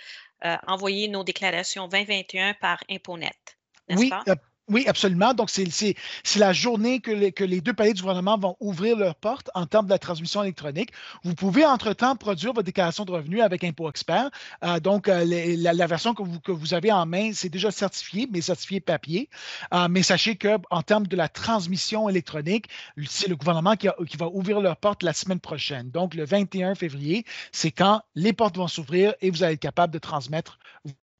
envoyer 0.66 1.08
nos 1.08 1.24
déclarations 1.24 1.88
2021 1.88 2.54
par 2.54 2.82
ImpoNet. 2.88 3.56
Oui, 3.90 4.10
pas? 4.10 4.24
Oui, 4.68 4.86
absolument. 4.88 5.34
Donc, 5.34 5.50
c'est 5.50 5.94
la 6.36 6.52
journée 6.54 7.00
que 7.00 7.10
les, 7.10 7.60
deux 7.60 7.74
paliers 7.74 7.92
du 7.92 8.00
gouvernement 8.00 8.38
vont 8.38 8.56
ouvrir 8.60 8.96
leurs 8.96 9.14
portes 9.14 9.50
en 9.54 9.66
termes 9.66 9.84
de 9.84 9.90
la 9.90 9.98
transmission 9.98 10.42
électronique. 10.42 10.90
Vous 11.22 11.34
pouvez, 11.34 11.66
entre-temps, 11.66 12.16
produire 12.16 12.54
votre 12.54 12.64
déclaration 12.64 13.04
de 13.04 13.12
revenus 13.12 13.42
avec 13.42 13.62
Impôt 13.62 13.90
Expert. 13.90 14.30
Euh, 14.62 14.80
donc, 14.80 15.08
euh, 15.08 15.22
la, 15.58 15.86
version 15.86 16.14
que 16.14 16.50
vous, 16.50 16.72
avez 16.72 16.90
en 16.90 17.04
main, 17.04 17.32
c'est 17.34 17.50
déjà 17.50 17.70
certifié, 17.70 18.26
mais 18.32 18.40
certifié 18.40 18.80
papier. 18.80 19.28
Euh, 19.74 19.86
mais 19.90 20.02
sachez 20.02 20.36
qu'en 20.36 20.80
termes 20.82 21.06
de 21.06 21.16
la 21.16 21.28
transmission 21.28 22.08
électronique, 22.08 22.68
c'est 23.06 23.28
le 23.28 23.36
gouvernement 23.36 23.76
qui, 23.76 23.88
qui, 24.08 24.16
va 24.16 24.28
ouvrir 24.28 24.62
leurs 24.62 24.78
portes 24.78 25.02
la 25.02 25.12
semaine 25.12 25.40
prochaine. 25.40 25.90
Donc, 25.90 26.14
le 26.14 26.24
21 26.24 26.74
février, 26.74 27.26
c'est 27.52 27.70
quand 27.70 28.00
les 28.14 28.32
portes 28.32 28.56
vont 28.56 28.68
s'ouvrir 28.68 29.14
et 29.20 29.30
vous 29.30 29.42
allez 29.42 29.54
être 29.54 29.60
capable 29.60 29.92
de 29.92 29.98
transmettre 29.98 30.58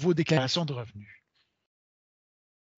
vos 0.00 0.14
déclarations 0.14 0.64
de 0.64 0.72
revenus. 0.72 1.23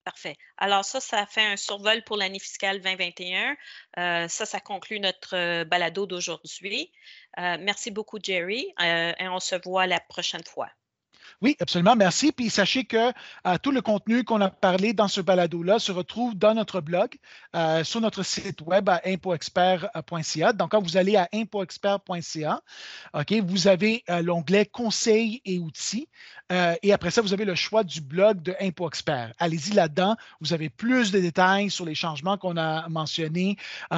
Parfait. 0.07 0.37
Alors 0.57 0.85
ça, 0.85 1.01
ça 1.01 1.25
fait 1.25 1.43
un 1.43 1.57
survol 1.57 2.01
pour 2.03 2.15
l'année 2.15 2.39
fiscale 2.39 2.79
2021. 2.79 3.57
Euh, 3.97 4.27
ça, 4.29 4.45
ça 4.45 4.61
conclut 4.61 5.01
notre 5.01 5.35
euh, 5.35 5.65
balado 5.65 6.05
d'aujourd'hui. 6.05 6.93
Euh, 7.37 7.57
merci 7.59 7.91
beaucoup, 7.91 8.17
Jerry, 8.23 8.73
et 8.79 9.27
on 9.27 9.41
se 9.41 9.55
voit 9.61 9.85
la 9.85 9.99
prochaine 9.99 10.45
fois. 10.45 10.69
Oui, 11.39 11.55
absolument. 11.59 11.95
Merci. 11.95 12.31
Puis 12.31 12.49
sachez 12.49 12.85
que 12.85 12.97
euh, 12.97 13.57
tout 13.61 13.71
le 13.71 13.81
contenu 13.81 14.23
qu'on 14.23 14.41
a 14.41 14.49
parlé 14.49 14.93
dans 14.93 15.07
ce 15.07 15.21
balado-là 15.21 15.77
se 15.77 15.91
retrouve 15.91 16.35
dans 16.35 16.55
notre 16.55 16.81
blog, 16.81 17.15
euh, 17.55 17.83
sur 17.83 18.01
notre 18.01 18.23
site 18.23 18.61
web 18.61 18.89
à 18.89 19.01
impoexpert.ca. 19.05 20.53
Donc, 20.53 20.71
quand 20.71 20.81
vous 20.81 20.97
allez 20.97 21.15
à 21.15 21.29
impoexpert.ca, 21.31 22.61
OK, 23.13 23.33
vous 23.45 23.67
avez 23.67 24.03
euh, 24.09 24.23
l'onglet 24.23 24.65
Conseils 24.65 25.41
et 25.45 25.59
outils. 25.59 26.07
et 26.49 26.93
après 26.93 27.11
ça, 27.11 27.21
vous 27.21 27.33
avez 27.33 27.45
le 27.45 27.55
choix 27.55 27.83
du 27.83 28.01
blog 28.01 28.41
de 28.41 28.55
ImpoExpert. 28.59 29.33
Allez-y 29.37 29.73
là-dedans. 29.73 30.15
Vous 30.39 30.53
avez 30.53 30.69
plus 30.69 31.11
de 31.11 31.19
détails 31.19 31.69
sur 31.69 31.85
les 31.85 31.93
changements 31.93 32.37
qu'on 32.37 32.57
a 32.57 32.87
mentionnés 32.87 33.57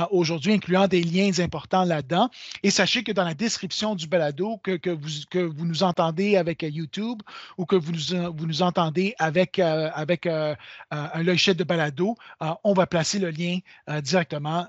aujourd'hui, 0.10 0.54
incluant 0.54 0.88
des 0.88 1.04
liens 1.04 1.32
importants 1.40 1.84
là-dedans. 1.84 2.30
Et 2.64 2.72
sachez 2.72 3.04
que 3.04 3.12
dans 3.12 3.24
la 3.24 3.36
description 3.36 3.94
du 3.94 4.08
balado 4.08 4.58
que, 4.64 4.90
vous, 4.90 5.10
que 5.30 5.40
vous 5.40 5.66
nous 5.66 5.84
entendez 5.84 6.38
avec 6.38 6.64
YouTube, 6.64 7.22
ou 7.58 7.66
que 7.66 7.76
vous 7.76 7.92
nous, 7.92 8.34
vous 8.34 8.46
nous 8.46 8.62
entendez 8.62 9.16
avec, 9.20 9.60
euh, 9.60 9.90
avec 9.94 10.26
euh, 10.26 10.56
euh, 10.94 11.08
un 11.14 11.24
logiciel 11.24 11.56
de 11.56 11.64
balado, 11.64 12.16
on 12.64 12.74
va 12.74 12.88
placer 12.88 13.20
le 13.20 13.30
lien 13.30 13.60
directement 14.02 14.68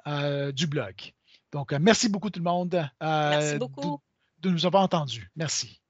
du 0.52 0.66
blog. 0.66 0.94
Donc, 1.52 1.72
merci 1.72 2.08
beaucoup 2.08 2.30
tout 2.30 2.40
le 2.40 2.44
monde 2.44 2.88
merci 3.00 3.58
beaucoup. 3.58 4.00
de 4.38 4.50
nous 4.50 4.66
avoir 4.66 4.82
entendus. 4.82 5.30
Merci. 5.36 5.80